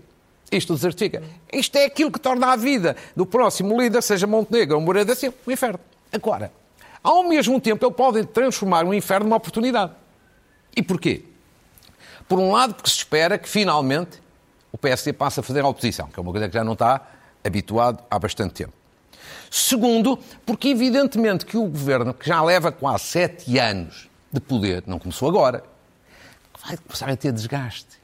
Isto 0.51 0.73
desertifica. 0.73 1.23
Isto 1.53 1.77
é 1.77 1.85
aquilo 1.85 2.11
que 2.11 2.19
torna 2.19 2.55
a 2.55 2.57
vida 2.57 2.97
do 3.15 3.27
próximo 3.27 3.79
líder, 3.79 4.03
seja 4.03 4.27
Montenegro 4.27 4.77
ou 4.77 4.81
Moreira 4.81 5.05
da 5.05 5.15
Silva, 5.15 5.37
um 5.47 5.53
inferno. 5.53 5.79
Agora, 6.11 6.51
ao 7.03 7.29
mesmo 7.29 7.61
tempo, 7.61 7.85
ele 7.85 7.95
pode 7.95 8.25
transformar 8.25 8.87
um 8.87 8.95
inferno 8.95 9.27
numa 9.27 9.37
oportunidade. 9.37 9.93
E 10.75 10.83
porquê? 10.83 11.25
Por 12.27 12.39
um 12.39 12.53
lado, 12.53 12.73
porque 12.73 12.89
se 12.89 12.97
espera 12.97 13.37
que 13.37 13.51
finalmente 13.51 14.23
o 14.73 14.79
PSD 14.79 15.13
passe 15.13 15.41
a 15.41 15.43
fazer 15.43 15.61
a 15.61 15.69
oposição, 15.69 16.09
que 16.09 16.19
é 16.19 16.23
uma 16.23 16.33
coisa 16.33 16.49
que 16.49 16.55
já 16.55 16.65
não 16.65 16.73
está 16.73 17.07
habituado 17.45 18.03
há 18.11 18.19
bastante 18.19 18.55
tempo. 18.55 18.73
Segundo, 19.51 20.19
porque 20.45 20.69
evidentemente 20.69 21.45
que 21.47 21.57
o 21.57 21.67
governo, 21.67 22.13
que 22.13 22.27
já 22.29 22.43
leva 22.43 22.71
quase 22.73 23.05
sete 23.05 23.59
anos 23.59 24.09
de 24.33 24.41
poder, 24.41 24.85
não 24.87 24.99
começou 24.99 25.29
agora, 25.29 25.63
vai 26.67 26.77
começar 26.77 27.09
a 27.09 27.17
ter 27.17 27.33
desgaste. 27.33 27.97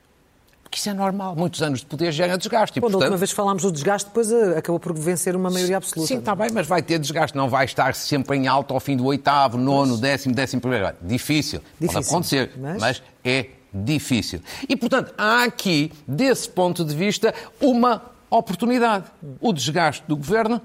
Porque 0.63 0.79
isso 0.79 0.89
é 0.89 0.95
normal. 0.95 1.37
Muitos 1.37 1.61
anos 1.61 1.81
de 1.81 1.87
poder 1.87 2.11
gera 2.13 2.39
desgaste. 2.39 2.79
E, 2.79 2.81
Bom, 2.81 2.87
portanto... 2.87 3.01
da 3.01 3.07
última 3.07 3.19
vez 3.19 3.31
que 3.31 3.37
falámos 3.37 3.63
do 3.63 3.71
desgaste, 3.71 4.09
depois 4.09 4.33
eh, 4.33 4.57
acabou 4.57 4.81
por 4.81 4.95
vencer 4.95 5.37
uma 5.37 5.51
maioria 5.51 5.77
absoluta. 5.77 6.09
Sim, 6.09 6.19
está 6.19 6.35
bem, 6.35 6.49
mas 6.51 6.67
vai 6.67 6.81
ter 6.81 6.99
desgaste. 6.99 7.37
Não 7.37 7.47
vai 7.47 7.67
estar 7.67 7.95
sempre 7.95 8.39
em 8.39 8.47
alta 8.47 8.73
ao 8.73 8.81
fim 8.81 8.97
do 8.97 9.05
oitavo, 9.05 9.59
nono, 9.59 9.99
décimo, 9.99 10.35
décimo 10.35 10.63
primeiro. 10.63 10.97
Difícil. 11.03 11.61
Difícil. 11.79 12.01
Pode 12.01 12.07
acontecer, 12.09 12.53
mas... 12.57 12.81
mas 12.81 13.03
é 13.23 13.51
difícil. 13.73 14.41
E, 14.67 14.75
portanto, 14.75 15.13
há 15.19 15.43
aqui, 15.43 15.93
desse 16.09 16.49
ponto 16.49 16.87
de 16.87 16.97
vista, 16.97 17.35
uma 17.61 18.03
oportunidade. 18.31 19.05
O 19.43 19.53
desgaste 19.53 20.03
do 20.09 20.17
governo, 20.17 20.59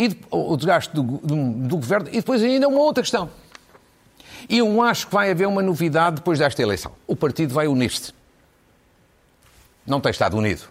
e, 0.00 0.18
o 0.30 0.56
desgaste 0.56 0.94
do, 0.94 1.02
do, 1.02 1.52
do 1.52 1.76
governo, 1.76 2.08
e 2.08 2.16
depois 2.16 2.42
ainda 2.42 2.66
uma 2.68 2.80
outra 2.80 3.02
questão. 3.02 3.30
Eu 4.48 4.82
acho 4.82 5.06
que 5.06 5.12
vai 5.12 5.30
haver 5.30 5.46
uma 5.46 5.62
novidade 5.62 6.16
depois 6.16 6.38
desta 6.38 6.62
eleição. 6.62 6.92
O 7.06 7.14
partido 7.14 7.52
vai 7.52 7.68
unir-se 7.68 8.12
não 9.90 10.00
tem 10.00 10.10
estado 10.10 10.36
unido, 10.36 10.62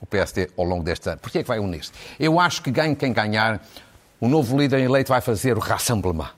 o 0.00 0.06
PSD, 0.06 0.50
ao 0.56 0.64
longo 0.64 0.82
deste 0.82 1.08
ano. 1.08 1.20
Porquê 1.20 1.38
é 1.38 1.42
que 1.42 1.48
vai 1.48 1.58
unir-se? 1.58 1.92
Eu 2.18 2.40
acho 2.40 2.62
que 2.62 2.70
ganhe 2.70 2.96
quem 2.96 3.12
ganhar, 3.12 3.64
o 4.20 4.28
novo 4.28 4.58
líder 4.58 4.80
eleito 4.80 5.10
vai 5.10 5.20
fazer 5.20 5.56
o 5.56 5.60
rassemblement. 5.60 6.30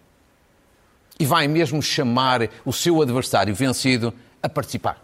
E 1.18 1.24
vai 1.24 1.46
mesmo 1.46 1.80
chamar 1.80 2.48
o 2.64 2.72
seu 2.72 3.00
adversário 3.00 3.54
vencido 3.54 4.12
a 4.42 4.48
participar, 4.48 4.98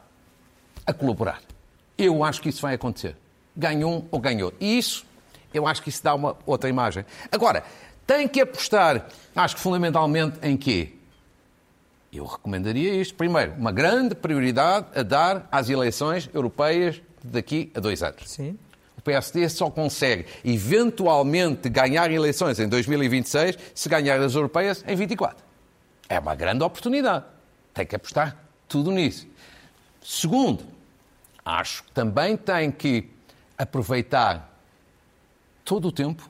a 0.84 0.92
colaborar. 0.92 1.40
Eu 1.96 2.24
acho 2.24 2.42
que 2.42 2.48
isso 2.48 2.62
vai 2.62 2.74
acontecer. 2.74 3.16
Ganhou 3.56 3.98
um 3.98 4.08
ou 4.10 4.18
ganhou. 4.18 4.52
E 4.58 4.76
isso, 4.76 5.06
eu 5.52 5.66
acho 5.66 5.82
que 5.82 5.88
isso 5.88 6.02
dá 6.02 6.14
uma 6.14 6.36
outra 6.46 6.68
imagem. 6.68 7.04
Agora, 7.30 7.64
tem 8.06 8.26
que 8.26 8.40
apostar, 8.40 9.06
acho 9.34 9.56
que 9.56 9.60
fundamentalmente, 9.60 10.38
em 10.42 10.56
quê? 10.56 10.94
Eu 12.12 12.24
recomendaria 12.24 12.94
isto. 12.94 13.14
Primeiro, 13.14 13.52
uma 13.52 13.70
grande 13.70 14.14
prioridade 14.14 14.86
a 14.96 15.02
dar 15.02 15.48
às 15.50 15.68
eleições 15.68 16.28
europeias 16.34 17.00
daqui 17.22 17.70
a 17.74 17.80
dois 17.80 18.02
anos. 18.02 18.22
Sim. 18.26 18.58
O 18.98 19.02
PSD 19.02 19.48
só 19.48 19.70
consegue 19.70 20.26
eventualmente 20.44 21.68
ganhar 21.68 22.10
eleições 22.10 22.58
em 22.58 22.68
2026 22.68 23.56
se 23.74 23.88
ganhar 23.88 24.20
as 24.20 24.34
europeias 24.34 24.84
em 24.86 24.94
24. 24.94 25.42
É 26.08 26.18
uma 26.18 26.34
grande 26.34 26.64
oportunidade. 26.64 27.24
Tem 27.72 27.86
que 27.86 27.94
apostar 27.94 28.36
tudo 28.68 28.90
nisso. 28.90 29.26
Segundo, 30.02 30.64
acho 31.44 31.84
que 31.84 31.92
também 31.92 32.36
tem 32.36 32.70
que 32.70 33.08
aproveitar 33.56 34.49
todo 35.70 35.86
o 35.86 35.92
tempo 35.92 36.28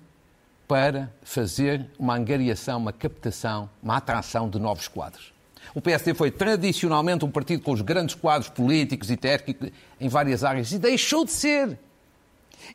para 0.68 1.10
fazer 1.22 1.86
uma 1.98 2.14
angariação, 2.14 2.76
uma 2.76 2.92
captação, 2.92 3.70
uma 3.82 3.96
atração 3.96 4.50
de 4.50 4.58
novos 4.58 4.86
quadros. 4.86 5.32
O 5.74 5.80
PSD 5.80 6.12
foi 6.12 6.30
tradicionalmente 6.30 7.24
um 7.24 7.30
partido 7.30 7.62
com 7.62 7.72
os 7.72 7.80
grandes 7.80 8.14
quadros 8.14 8.50
políticos 8.50 9.10
e 9.10 9.16
técnicos 9.16 9.70
em 9.98 10.10
várias 10.10 10.44
áreas 10.44 10.70
e 10.72 10.78
deixou 10.78 11.24
de 11.24 11.32
ser. 11.32 11.78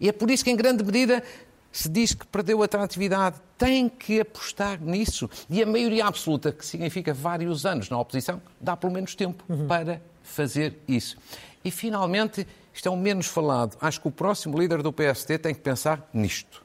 E 0.02 0.10
é 0.10 0.12
por 0.12 0.32
isso 0.32 0.44
que, 0.44 0.50
em 0.50 0.56
grande 0.56 0.84
medida, 0.84 1.22
se 1.72 1.88
diz 1.88 2.16
que 2.16 2.26
perdeu 2.26 2.64
a 2.64 2.66
atratividade. 2.66 3.40
Tem 3.60 3.88
que 3.88 4.20
apostar 4.20 4.82
nisso. 4.82 5.30
E 5.48 5.62
a 5.62 5.68
maioria 5.68 6.08
absoluta, 6.08 6.52
que 6.52 6.66
significa 6.66 7.14
vários 7.14 7.64
anos 7.64 7.92
na 7.92 8.00
oposição, 8.00 8.42
dá 8.60 8.76
pelo 8.76 8.92
menos 8.92 9.14
tempo 9.14 9.44
uhum. 9.48 9.68
para 9.68 10.02
fazer 10.24 10.80
isso. 10.88 11.16
E, 11.64 11.70
finalmente, 11.70 12.48
isto 12.76 12.90
é 12.90 12.92
o 12.92 12.98
menos 12.98 13.28
falado. 13.28 13.78
Acho 13.80 14.02
que 14.02 14.08
o 14.10 14.12
próximo 14.12 14.60
líder 14.60 14.84
do 14.84 14.92
PSD 14.92 15.38
tem 15.38 15.56
que 15.56 15.62
pensar 15.62 16.10
nisto. 16.14 16.62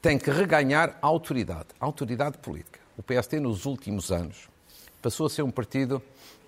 Tem 0.00 0.16
que 0.16 0.30
reganhar 0.30 0.96
a 1.02 1.06
autoridade, 1.08 1.66
a 1.80 1.84
autoridade 1.84 2.38
política. 2.38 2.78
O 2.96 3.02
PSD, 3.02 3.40
nos 3.40 3.66
últimos 3.66 4.12
anos, 4.12 4.48
passou 5.02 5.26
a 5.26 5.30
ser 5.30 5.42
um 5.42 5.50
partido 5.50 6.00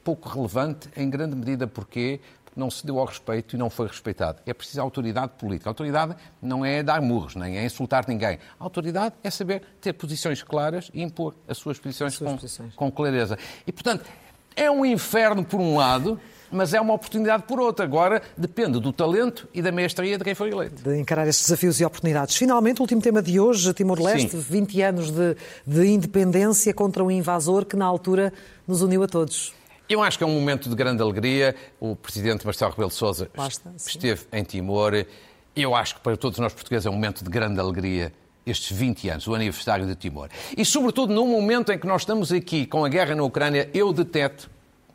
pouco 0.04 0.28
relevante, 0.28 0.88
em 0.96 1.10
grande 1.10 1.34
medida 1.34 1.66
porque 1.66 2.20
não 2.54 2.70
se 2.70 2.86
deu 2.86 3.00
ao 3.00 3.06
respeito 3.06 3.56
e 3.56 3.58
não 3.58 3.68
foi 3.68 3.88
respeitado. 3.88 4.40
É 4.46 4.54
preciso 4.54 4.80
autoridade 4.80 5.32
política. 5.36 5.68
A 5.68 5.72
autoridade 5.72 6.14
não 6.40 6.64
é 6.64 6.84
dar 6.84 7.02
murros, 7.02 7.34
nem 7.34 7.58
é 7.58 7.64
insultar 7.64 8.04
ninguém. 8.06 8.38
A 8.60 8.64
autoridade 8.64 9.16
é 9.24 9.30
saber 9.30 9.62
ter 9.80 9.92
posições 9.94 10.40
claras 10.44 10.88
e 10.94 11.02
impor 11.02 11.34
as 11.48 11.58
suas 11.58 11.80
posições, 11.80 12.12
as 12.12 12.18
suas 12.18 12.30
com, 12.30 12.36
posições. 12.36 12.74
com 12.74 12.92
clareza. 12.92 13.36
E, 13.66 13.72
portanto, 13.72 14.06
é 14.54 14.70
um 14.70 14.86
inferno 14.86 15.44
por 15.44 15.60
um 15.60 15.76
lado, 15.76 16.20
mas 16.50 16.74
é 16.74 16.80
uma 16.80 16.94
oportunidade 16.94 17.44
por 17.44 17.60
outra. 17.60 17.84
Agora 17.84 18.22
depende 18.36 18.80
do 18.80 18.92
talento 18.92 19.48
e 19.52 19.60
da 19.62 19.72
mestria 19.72 20.18
de 20.18 20.24
quem 20.24 20.34
foi 20.34 20.50
eleito. 20.50 20.82
De 20.82 20.98
encarar 20.98 21.26
estes 21.26 21.46
desafios 21.46 21.80
e 21.80 21.84
oportunidades. 21.84 22.36
Finalmente, 22.36 22.80
o 22.80 22.82
último 22.82 23.00
tema 23.00 23.22
de 23.22 23.38
hoje, 23.38 23.72
Timor-Leste, 23.72 24.36
20 24.36 24.82
anos 24.82 25.10
de, 25.10 25.36
de 25.66 25.86
independência 25.86 26.72
contra 26.72 27.02
um 27.02 27.10
invasor 27.10 27.64
que 27.64 27.76
na 27.76 27.84
altura 27.84 28.32
nos 28.66 28.82
uniu 28.82 29.02
a 29.02 29.08
todos. 29.08 29.54
Eu 29.88 30.02
acho 30.02 30.18
que 30.18 30.24
é 30.24 30.26
um 30.26 30.34
momento 30.34 30.68
de 30.68 30.74
grande 30.74 31.02
alegria. 31.02 31.54
O 31.78 31.94
presidente 31.94 32.44
Marcelo 32.44 32.72
Rebelo 32.72 32.88
de 32.88 32.96
Sousa 32.96 33.30
esteve 33.76 34.22
em 34.32 34.42
Timor. 34.42 35.06
Eu 35.54 35.74
acho 35.74 35.94
que 35.94 36.00
para 36.00 36.16
todos 36.16 36.38
nós 36.38 36.52
portugueses 36.52 36.86
é 36.86 36.90
um 36.90 36.94
momento 36.94 37.22
de 37.22 37.30
grande 37.30 37.60
alegria 37.60 38.12
estes 38.44 38.76
20 38.76 39.08
anos, 39.08 39.26
o 39.26 39.34
aniversário 39.34 39.86
de 39.86 39.96
Timor. 39.96 40.28
E, 40.56 40.64
sobretudo, 40.64 41.12
num 41.12 41.26
momento 41.26 41.72
em 41.72 41.78
que 41.78 41.86
nós 41.86 42.02
estamos 42.02 42.30
aqui 42.30 42.64
com 42.64 42.84
a 42.84 42.88
guerra 42.88 43.14
na 43.14 43.24
Ucrânia, 43.24 43.68
eu 43.74 43.92
deteto 43.92 44.48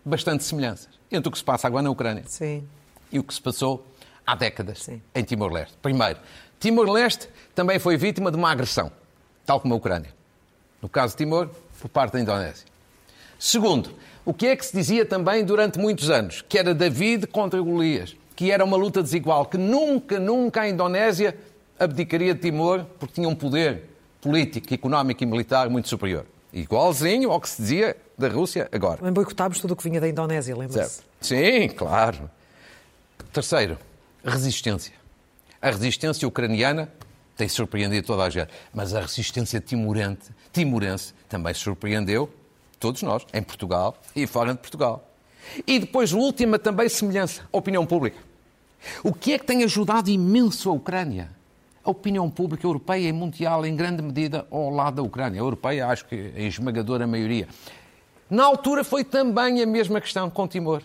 bastante 0.06 0.44
semelhanças 0.44 1.01
entre 1.12 1.30
o 1.30 1.32
que 1.32 1.38
se 1.38 1.44
passa 1.44 1.68
agora 1.68 1.84
na 1.84 1.90
Ucrânia 1.90 2.24
Sim. 2.28 2.68
e 3.12 3.20
o 3.20 3.24
que 3.24 3.34
se 3.34 3.42
passou 3.42 3.86
há 4.26 4.36
décadas 4.36 4.84
Sim. 4.84 5.02
em 5.14 5.24
Timor-Leste. 5.24 5.76
Primeiro, 5.82 6.20
Timor-Leste 6.60 7.28
também 7.54 7.80
foi 7.80 7.98
vítima 7.98 8.32
de 8.32 8.38
uma 8.38 8.52
agressão, 8.52 8.92
tal 9.46 9.60
como 9.60 9.74
a 9.74 9.78
Ucrânia. 9.78 10.14
No 10.82 10.88
caso 10.88 11.14
de 11.14 11.18
Timor, 11.18 11.50
por 11.80 11.90
parte 11.90 12.14
da 12.14 12.20
Indonésia. 12.20 12.66
Segundo, 13.38 13.92
o 14.24 14.34
que 14.34 14.48
é 14.48 14.56
que 14.56 14.66
se 14.66 14.76
dizia 14.76 15.06
também 15.06 15.44
durante 15.44 15.80
muitos 15.80 16.10
anos? 16.10 16.44
Que 16.48 16.60
era 16.60 16.74
David 16.76 17.28
contra 17.28 17.60
Golias, 17.60 18.16
que 18.36 18.52
era 18.52 18.64
uma 18.64 18.78
luta 18.78 19.02
desigual, 19.02 19.46
que 19.46 19.58
nunca, 19.58 20.20
nunca 20.20 20.62
a 20.62 20.70
Indonésia 20.70 21.36
abdicaria 21.80 22.36
de 22.36 22.40
Timor 22.40 22.86
porque 23.00 23.16
tinha 23.16 23.28
um 23.28 23.36
poder 23.36 23.90
político, 24.22 24.72
económico 24.74 25.24
e 25.24 25.26
militar 25.26 25.70
muito 25.70 25.90
superior. 25.90 26.26
Igualzinho 26.54 27.32
ao 27.32 27.42
que 27.42 27.50
se 27.50 27.62
dizia 27.62 27.98
da 28.22 28.30
Rússia 28.30 28.70
agora. 28.72 28.98
Também 28.98 29.14
boicotámos 29.14 29.60
tudo 29.60 29.72
o 29.72 29.76
que 29.76 29.84
vinha 29.84 30.00
da 30.00 30.08
Indonésia, 30.08 30.56
lembra-se? 30.56 31.02
Sim, 31.20 31.68
claro. 31.70 32.30
Terceiro, 33.34 33.78
resistência. 34.24 34.94
A 35.62 35.70
resistência 35.70 36.28
ucraniana 36.28 36.92
tem 37.36 37.48
surpreendido 37.48 38.06
toda 38.06 38.24
a 38.24 38.30
gente, 38.30 38.52
mas 38.74 38.94
a 38.94 39.02
resistência 39.02 39.60
timorente, 39.60 40.30
timorense 40.54 41.14
também 41.28 41.54
surpreendeu 41.54 42.30
todos 42.80 43.02
nós, 43.04 43.26
em 43.34 43.42
Portugal 43.42 43.96
e 44.16 44.26
fora 44.26 44.54
de 44.54 44.60
Portugal. 44.60 45.08
E 45.66 45.80
depois, 45.80 46.14
última 46.14 46.60
também 46.60 46.90
semelhança, 46.90 47.44
a 47.52 47.58
opinião 47.58 47.86
pública. 47.86 48.18
O 49.04 49.14
que 49.14 49.34
é 49.34 49.40
que 49.40 49.46
tem 49.46 49.64
ajudado 49.64 50.10
imenso 50.10 50.70
a 50.70 50.74
Ucrânia? 50.74 51.30
A 51.84 51.90
opinião 51.90 52.30
pública 52.30 52.66
europeia 52.66 53.08
e 53.08 53.12
mundial, 53.12 53.66
em 53.66 53.76
grande 53.76 54.02
medida, 54.02 54.46
ao 54.52 54.70
lado 54.70 54.96
da 54.96 55.04
Ucrânia. 55.04 55.42
A 55.42 55.44
europeia, 55.44 55.88
acho 55.88 56.06
que 56.06 56.34
em 56.36 56.48
esmagadora 56.48 57.08
maioria. 57.08 57.48
Na 58.32 58.46
altura 58.46 58.86
foi 58.86 59.04
também 59.04 59.62
a 59.62 59.66
mesma 59.66 60.00
questão 60.00 60.30
com 60.30 60.48
Timor. 60.48 60.82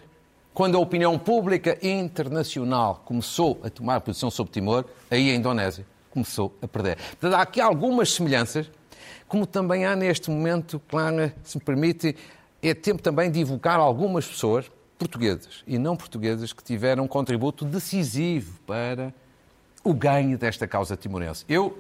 Quando 0.53 0.77
a 0.77 0.81
opinião 0.81 1.17
pública 1.17 1.79
internacional 1.81 3.01
começou 3.05 3.61
a 3.63 3.71
tomar 3.71 4.01
posição 4.01 4.33
sobre 4.33 4.53
Timor, 4.53 4.85
aí 5.09 5.31
a 5.31 5.35
Indonésia 5.37 5.87
começou 6.11 6.53
a 6.61 6.67
perder. 6.67 6.97
Portanto, 6.97 7.35
há 7.35 7.43
aqui 7.43 7.61
algumas 7.61 8.13
semelhanças, 8.13 8.69
como 9.29 9.47
também 9.47 9.87
há 9.87 9.95
neste 9.95 10.29
momento, 10.29 10.83
claro, 10.89 11.33
se 11.45 11.57
me 11.57 11.63
permite, 11.63 12.17
é 12.61 12.75
tempo 12.75 13.01
também 13.01 13.31
de 13.31 13.39
evocar 13.39 13.79
algumas 13.79 14.27
pessoas 14.27 14.69
portuguesas 14.99 15.63
e 15.69 15.79
não 15.79 15.97
portuguesas 15.97 16.53
que 16.53 16.65
tiveram 16.65 17.05
um 17.05 17.09
contributo 17.09 17.65
decisivo 17.65 18.59
para 18.67 19.15
o 19.85 19.95
ganho 19.95 20.37
desta 20.37 20.67
causa 20.67 20.97
timorense. 20.97 21.45
Eu 21.49 21.79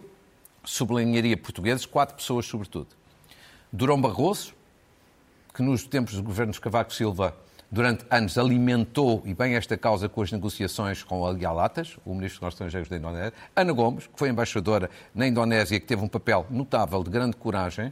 sublinharia 0.62 1.36
portugueses, 1.36 1.84
quatro 1.84 2.14
pessoas 2.14 2.46
sobretudo. 2.46 2.86
Durão 3.72 4.00
Barroso, 4.00 4.54
que 5.56 5.62
nos 5.62 5.84
tempos 5.84 6.22
de 6.22 6.60
Cavaco 6.60 6.92
Silva, 6.92 7.34
durante 7.70 8.04
anos, 8.10 8.36
alimentou 8.36 9.22
e 9.24 9.32
bem 9.32 9.54
esta 9.54 9.74
causa 9.74 10.06
com 10.06 10.20
as 10.20 10.30
negociações 10.30 11.02
com 11.02 11.22
o 11.22 11.26
Alialatas, 11.26 11.96
o 12.04 12.14
ministro 12.14 12.40
dos 12.40 12.52
Estrangeiros 12.52 12.90
da 12.90 12.96
Indonésia. 12.98 13.32
Ana 13.56 13.72
Gomes, 13.72 14.06
que 14.06 14.18
foi 14.18 14.28
embaixadora 14.28 14.90
na 15.14 15.26
Indonésia, 15.26 15.80
que 15.80 15.86
teve 15.86 16.04
um 16.04 16.08
papel 16.08 16.46
notável 16.50 17.02
de 17.02 17.08
grande 17.08 17.36
coragem 17.38 17.90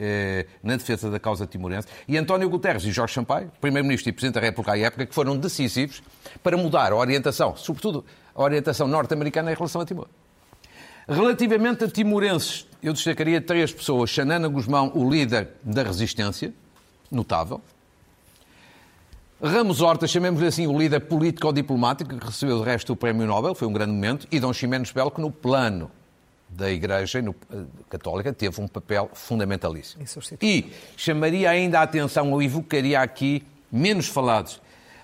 eh, 0.00 0.46
na 0.62 0.74
defesa 0.74 1.10
da 1.10 1.20
causa 1.20 1.46
timorense. 1.46 1.86
E 2.08 2.16
António 2.16 2.48
Guterres 2.48 2.82
e 2.84 2.90
Jorge 2.90 3.12
Sampaio, 3.12 3.52
primeiro-ministro 3.60 4.08
e 4.08 4.12
presidente 4.12 4.36
da 4.36 4.40
República 4.40 4.72
à 4.72 4.78
época, 4.78 5.04
que 5.04 5.14
foram 5.14 5.36
decisivos 5.36 6.02
para 6.42 6.56
mudar 6.56 6.92
a 6.92 6.96
orientação, 6.96 7.54
sobretudo 7.56 8.06
a 8.34 8.42
orientação 8.42 8.88
norte-americana 8.88 9.52
em 9.52 9.54
relação 9.54 9.82
a 9.82 9.84
Timor. 9.84 10.08
Relativamente 11.06 11.84
a 11.84 11.88
timorenses, 11.88 12.66
eu 12.82 12.94
destacaria 12.94 13.38
três 13.38 13.70
pessoas. 13.70 14.08
Xanana 14.08 14.48
Guzmão, 14.48 14.90
o 14.94 15.10
líder 15.10 15.50
da 15.62 15.82
resistência, 15.82 16.54
notável. 17.12 17.60
Ramos 19.42 19.80
Horta, 19.80 20.06
chamemos-lhe 20.06 20.46
assim, 20.46 20.68
o 20.68 20.78
líder 20.78 21.00
político-diplomático, 21.00 22.16
que 22.16 22.24
recebeu 22.24 22.60
de 22.60 22.64
resto 22.64 22.92
o 22.92 22.96
Prémio 22.96 23.26
Nobel, 23.26 23.56
foi 23.56 23.66
um 23.66 23.72
grande 23.72 23.92
momento, 23.92 24.28
e 24.30 24.38
Dom 24.38 24.52
Ximenes 24.52 24.92
Belo, 24.92 25.10
que 25.10 25.20
no 25.20 25.32
plano 25.32 25.90
da 26.48 26.70
Igreja 26.70 27.20
no, 27.20 27.34
eh, 27.52 27.64
Católica 27.88 28.32
teve 28.32 28.60
um 28.60 28.68
papel 28.68 29.10
fundamentalíssimo. 29.12 30.00
E 30.40 30.70
chamaria 30.96 31.50
ainda 31.50 31.80
a 31.80 31.82
atenção, 31.82 32.30
ou 32.30 32.40
evocaria 32.40 33.00
aqui, 33.00 33.42
menos 33.70 34.06
falados, 34.06 34.60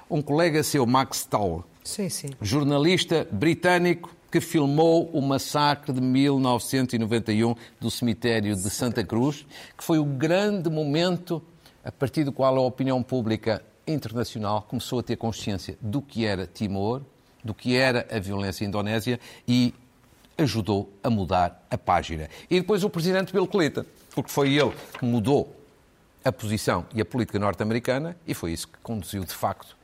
um 0.08 0.22
colega 0.22 0.62
seu, 0.62 0.86
Max 0.86 1.24
Tower, 1.24 1.62
sim, 1.82 2.08
sim. 2.08 2.28
jornalista 2.40 3.26
britânico 3.32 4.14
que 4.30 4.40
filmou 4.40 5.10
o 5.12 5.20
massacre 5.20 5.92
de 5.92 6.00
1991 6.00 7.54
do 7.80 7.90
cemitério 7.90 8.54
de 8.54 8.70
Santa 8.70 9.02
Cruz, 9.02 9.46
que 9.76 9.82
foi 9.82 9.98
o 9.98 10.04
grande 10.04 10.70
momento 10.70 11.42
a 11.88 11.90
partir 11.90 12.22
do 12.22 12.30
qual 12.30 12.54
a 12.54 12.60
opinião 12.60 13.02
pública 13.02 13.64
internacional 13.86 14.60
começou 14.60 14.98
a 14.98 15.02
ter 15.02 15.16
consciência 15.16 15.78
do 15.80 16.02
que 16.02 16.26
era 16.26 16.46
Timor, 16.46 17.00
do 17.42 17.54
que 17.54 17.74
era 17.74 18.06
a 18.14 18.18
violência 18.18 18.66
indonésia 18.66 19.18
e 19.48 19.74
ajudou 20.36 20.92
a 21.02 21.08
mudar 21.08 21.66
a 21.70 21.78
página. 21.78 22.28
E 22.50 22.60
depois 22.60 22.84
o 22.84 22.90
presidente 22.90 23.32
Bill 23.32 23.46
Clinton, 23.46 23.86
porque 24.14 24.30
foi 24.30 24.52
ele 24.52 24.74
que 24.98 25.04
mudou 25.06 25.56
a 26.22 26.30
posição 26.30 26.84
e 26.94 27.00
a 27.00 27.06
política 27.06 27.38
norte-americana 27.38 28.14
e 28.26 28.34
foi 28.34 28.52
isso 28.52 28.68
que 28.68 28.76
conduziu, 28.82 29.24
de 29.24 29.32
facto, 29.32 29.74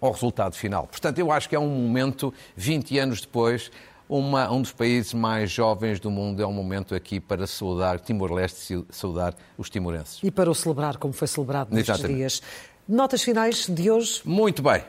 ao 0.00 0.10
resultado 0.10 0.56
final. 0.56 0.88
Portanto, 0.88 1.20
eu 1.20 1.30
acho 1.30 1.48
que 1.48 1.54
é 1.54 1.60
um 1.60 1.68
momento, 1.68 2.34
20 2.56 2.98
anos 2.98 3.20
depois, 3.20 3.70
uma, 4.18 4.52
um 4.52 4.60
dos 4.60 4.72
países 4.72 5.14
mais 5.14 5.50
jovens 5.50 5.98
do 5.98 6.10
mundo 6.10 6.42
é 6.42 6.46
um 6.46 6.52
momento 6.52 6.94
aqui 6.94 7.18
para 7.18 7.46
saudar 7.46 7.98
Timor-Leste, 7.98 8.84
saudar 8.90 9.34
os 9.56 9.70
timorenses. 9.70 10.18
E 10.22 10.30
para 10.30 10.50
o 10.50 10.54
celebrar, 10.54 10.98
como 10.98 11.14
foi 11.14 11.26
celebrado 11.26 11.74
nestes 11.74 11.94
Exatamente. 11.94 12.18
dias. 12.18 12.42
Notas 12.86 13.22
finais 13.22 13.66
de 13.66 13.90
hoje? 13.90 14.20
Muito 14.22 14.62
bem. 14.62 14.82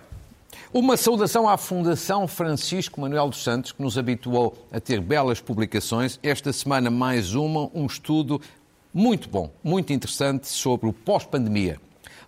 Uma 0.73 0.97
saudação 0.97 1.47
à 1.47 1.57
Fundação 1.57 2.27
Francisco 2.27 2.99
Manuel 2.99 3.29
dos 3.29 3.41
Santos, 3.41 3.71
que 3.71 3.81
nos 3.81 3.97
habituou 3.97 4.57
a 4.69 4.79
ter 4.81 4.99
belas 4.99 5.39
publicações. 5.39 6.19
Esta 6.21 6.51
semana, 6.51 6.91
mais 6.91 7.33
uma, 7.33 7.69
um 7.73 7.85
estudo 7.85 8.41
muito 8.93 9.29
bom, 9.29 9.49
muito 9.63 9.93
interessante 9.93 10.49
sobre 10.49 10.89
o 10.89 10.91
pós-pandemia. 10.91 11.79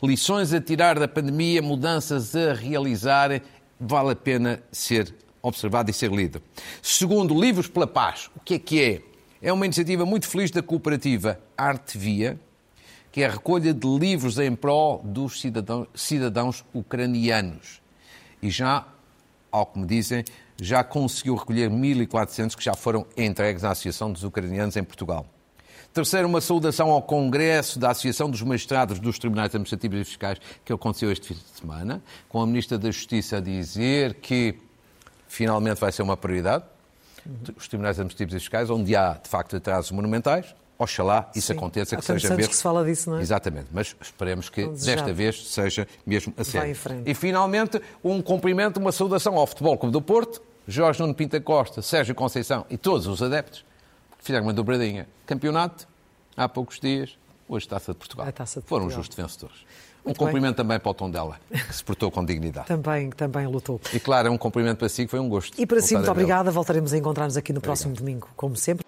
Lições 0.01 0.53
a 0.53 0.61
tirar 0.61 0.97
da 0.97 1.09
pandemia, 1.09 1.61
mudanças 1.61 2.33
a 2.35 2.53
realizar, 2.53 3.41
vale 3.79 4.11
a 4.11 4.15
pena 4.15 4.63
ser 4.71 5.13
observado 5.47 5.91
e 5.91 5.93
ser 5.93 6.11
lido. 6.11 6.41
Segundo, 6.81 7.39
Livros 7.39 7.67
pela 7.67 7.87
Paz. 7.87 8.29
O 8.35 8.39
que 8.39 8.55
é 8.55 8.59
que 8.59 8.83
é? 8.83 9.01
É 9.41 9.53
uma 9.53 9.65
iniciativa 9.65 10.05
muito 10.05 10.27
feliz 10.27 10.49
da 10.49 10.61
cooperativa 10.61 11.39
Arte 11.57 11.97
Via, 11.97 12.39
que 13.11 13.21
é 13.21 13.27
a 13.27 13.31
recolha 13.31 13.73
de 13.73 13.87
livros 13.87 14.39
em 14.39 14.55
prol 14.55 15.01
dos 15.03 15.39
cidadãos, 15.39 15.87
cidadãos 15.93 16.65
ucranianos 16.73 17.81
e 18.41 18.49
já, 18.49 18.85
ao 19.51 19.65
que 19.65 19.79
me 19.79 19.85
dizem, 19.85 20.23
já 20.61 20.83
conseguiu 20.83 21.35
recolher 21.35 21.69
1.400 21.69 22.55
que 22.55 22.63
já 22.63 22.75
foram 22.75 23.05
entregues 23.17 23.63
à 23.63 23.71
Associação 23.71 24.11
dos 24.11 24.23
Ucranianos 24.23 24.75
em 24.75 24.83
Portugal. 24.83 25.25
Terceiro, 25.93 26.27
uma 26.27 26.41
saudação 26.41 26.91
ao 26.91 27.01
Congresso 27.01 27.79
da 27.79 27.91
Associação 27.91 28.29
dos 28.29 28.41
Magistrados 28.41 28.99
dos 28.99 29.17
Tribunais 29.17 29.47
Administrativos 29.47 29.99
e 29.99 30.03
Fiscais, 30.03 30.39
que 30.65 30.73
aconteceu 30.73 31.11
este 31.11 31.27
fim 31.27 31.33
de 31.35 31.59
semana, 31.59 32.03
com 32.27 32.41
a 32.41 32.45
Ministra 32.45 32.77
da 32.77 32.91
Justiça 32.91 33.37
a 33.37 33.39
dizer 33.39 34.15
que 34.15 34.59
finalmente 35.35 35.79
vai 35.79 35.91
ser 35.91 36.01
uma 36.01 36.15
prioridade, 36.15 36.63
os 37.57 37.67
Tribunais 37.67 37.97
Administrativos 37.97 38.33
e 38.33 38.39
Fiscais, 38.39 38.69
onde 38.69 38.95
há, 38.95 39.13
de 39.13 39.27
facto, 39.27 39.55
atrasos 39.55 39.91
monumentais, 39.91 40.55
Oxalá 40.77 41.31
isso 41.33 41.47
Sim. 41.47 41.53
aconteça, 41.53 41.95
Há 41.95 41.99
que 41.99 42.05
seja 42.05 42.35
mesmo. 42.35 42.49
que 42.49 42.55
se 42.55 42.61
fala 42.61 42.83
disso, 42.83 43.09
não 43.09 43.17
é? 43.17 43.21
Exatamente, 43.21 43.67
mas 43.71 43.95
esperemos 44.01 44.49
que 44.49 44.67
desta 44.67 45.13
vez 45.13 45.47
seja 45.47 45.87
mesmo 46.05 46.33
a 46.37 46.43
sério. 46.43 46.75
E 47.05 47.13
finalmente, 47.13 47.81
um 48.03 48.21
cumprimento, 48.21 48.77
uma 48.77 48.91
saudação 48.91 49.37
ao 49.37 49.47
Futebol 49.47 49.77
Clube 49.77 49.93
do 49.93 50.01
Porto, 50.01 50.41
Jorge 50.67 50.99
Nuno 50.99 51.13
Pinta 51.13 51.39
Costa, 51.39 51.81
Sérgio 51.81 52.13
Conceição 52.13 52.65
e 52.69 52.77
todos 52.77 53.07
os 53.07 53.23
adeptos, 53.23 53.63
que 54.17 54.25
fizeram 54.25 54.45
uma 54.45 54.53
dobradinha. 54.53 55.07
Campeonato, 55.25 55.87
há 56.35 56.49
poucos 56.49 56.79
dias, 56.79 57.17
hoje 57.47 57.67
Taça 57.67 57.93
de 57.93 57.97
Portugal. 57.97 58.29
Taça 58.33 58.59
de 58.59 58.67
Foram 58.67 58.89
justos 58.89 59.15
vencedores. 59.15 59.65
Um 60.05 60.09
Muito 60.09 60.19
cumprimento 60.19 60.55
bem. 60.57 60.65
também 60.65 60.79
para 60.79 60.91
o 60.91 60.93
tom 60.93 61.09
dela, 61.09 61.37
que 61.49 61.75
se 61.75 61.83
portou 61.83 62.11
com 62.11 62.23
dignidade. 62.23 62.67
também, 62.67 63.09
também 63.09 63.47
lutou. 63.47 63.81
E 63.91 63.99
claro, 63.99 64.27
é 64.27 64.31
um 64.31 64.37
cumprimento 64.37 64.77
para 64.77 64.87
si, 64.87 65.05
que 65.05 65.09
foi 65.09 65.19
um 65.19 65.27
gosto. 65.27 65.59
E 65.59 65.65
para 65.65 65.81
si, 65.81 65.95
muito 65.95 66.11
obrigada. 66.11 66.51
Voltaremos 66.51 66.93
a 66.93 66.97
encontrar-nos 66.97 67.35
aqui 67.35 67.51
no 67.51 67.57
Obrigado. 67.57 67.75
próximo 67.75 67.95
domingo, 67.95 68.29
como 68.35 68.55
sempre. 68.55 68.85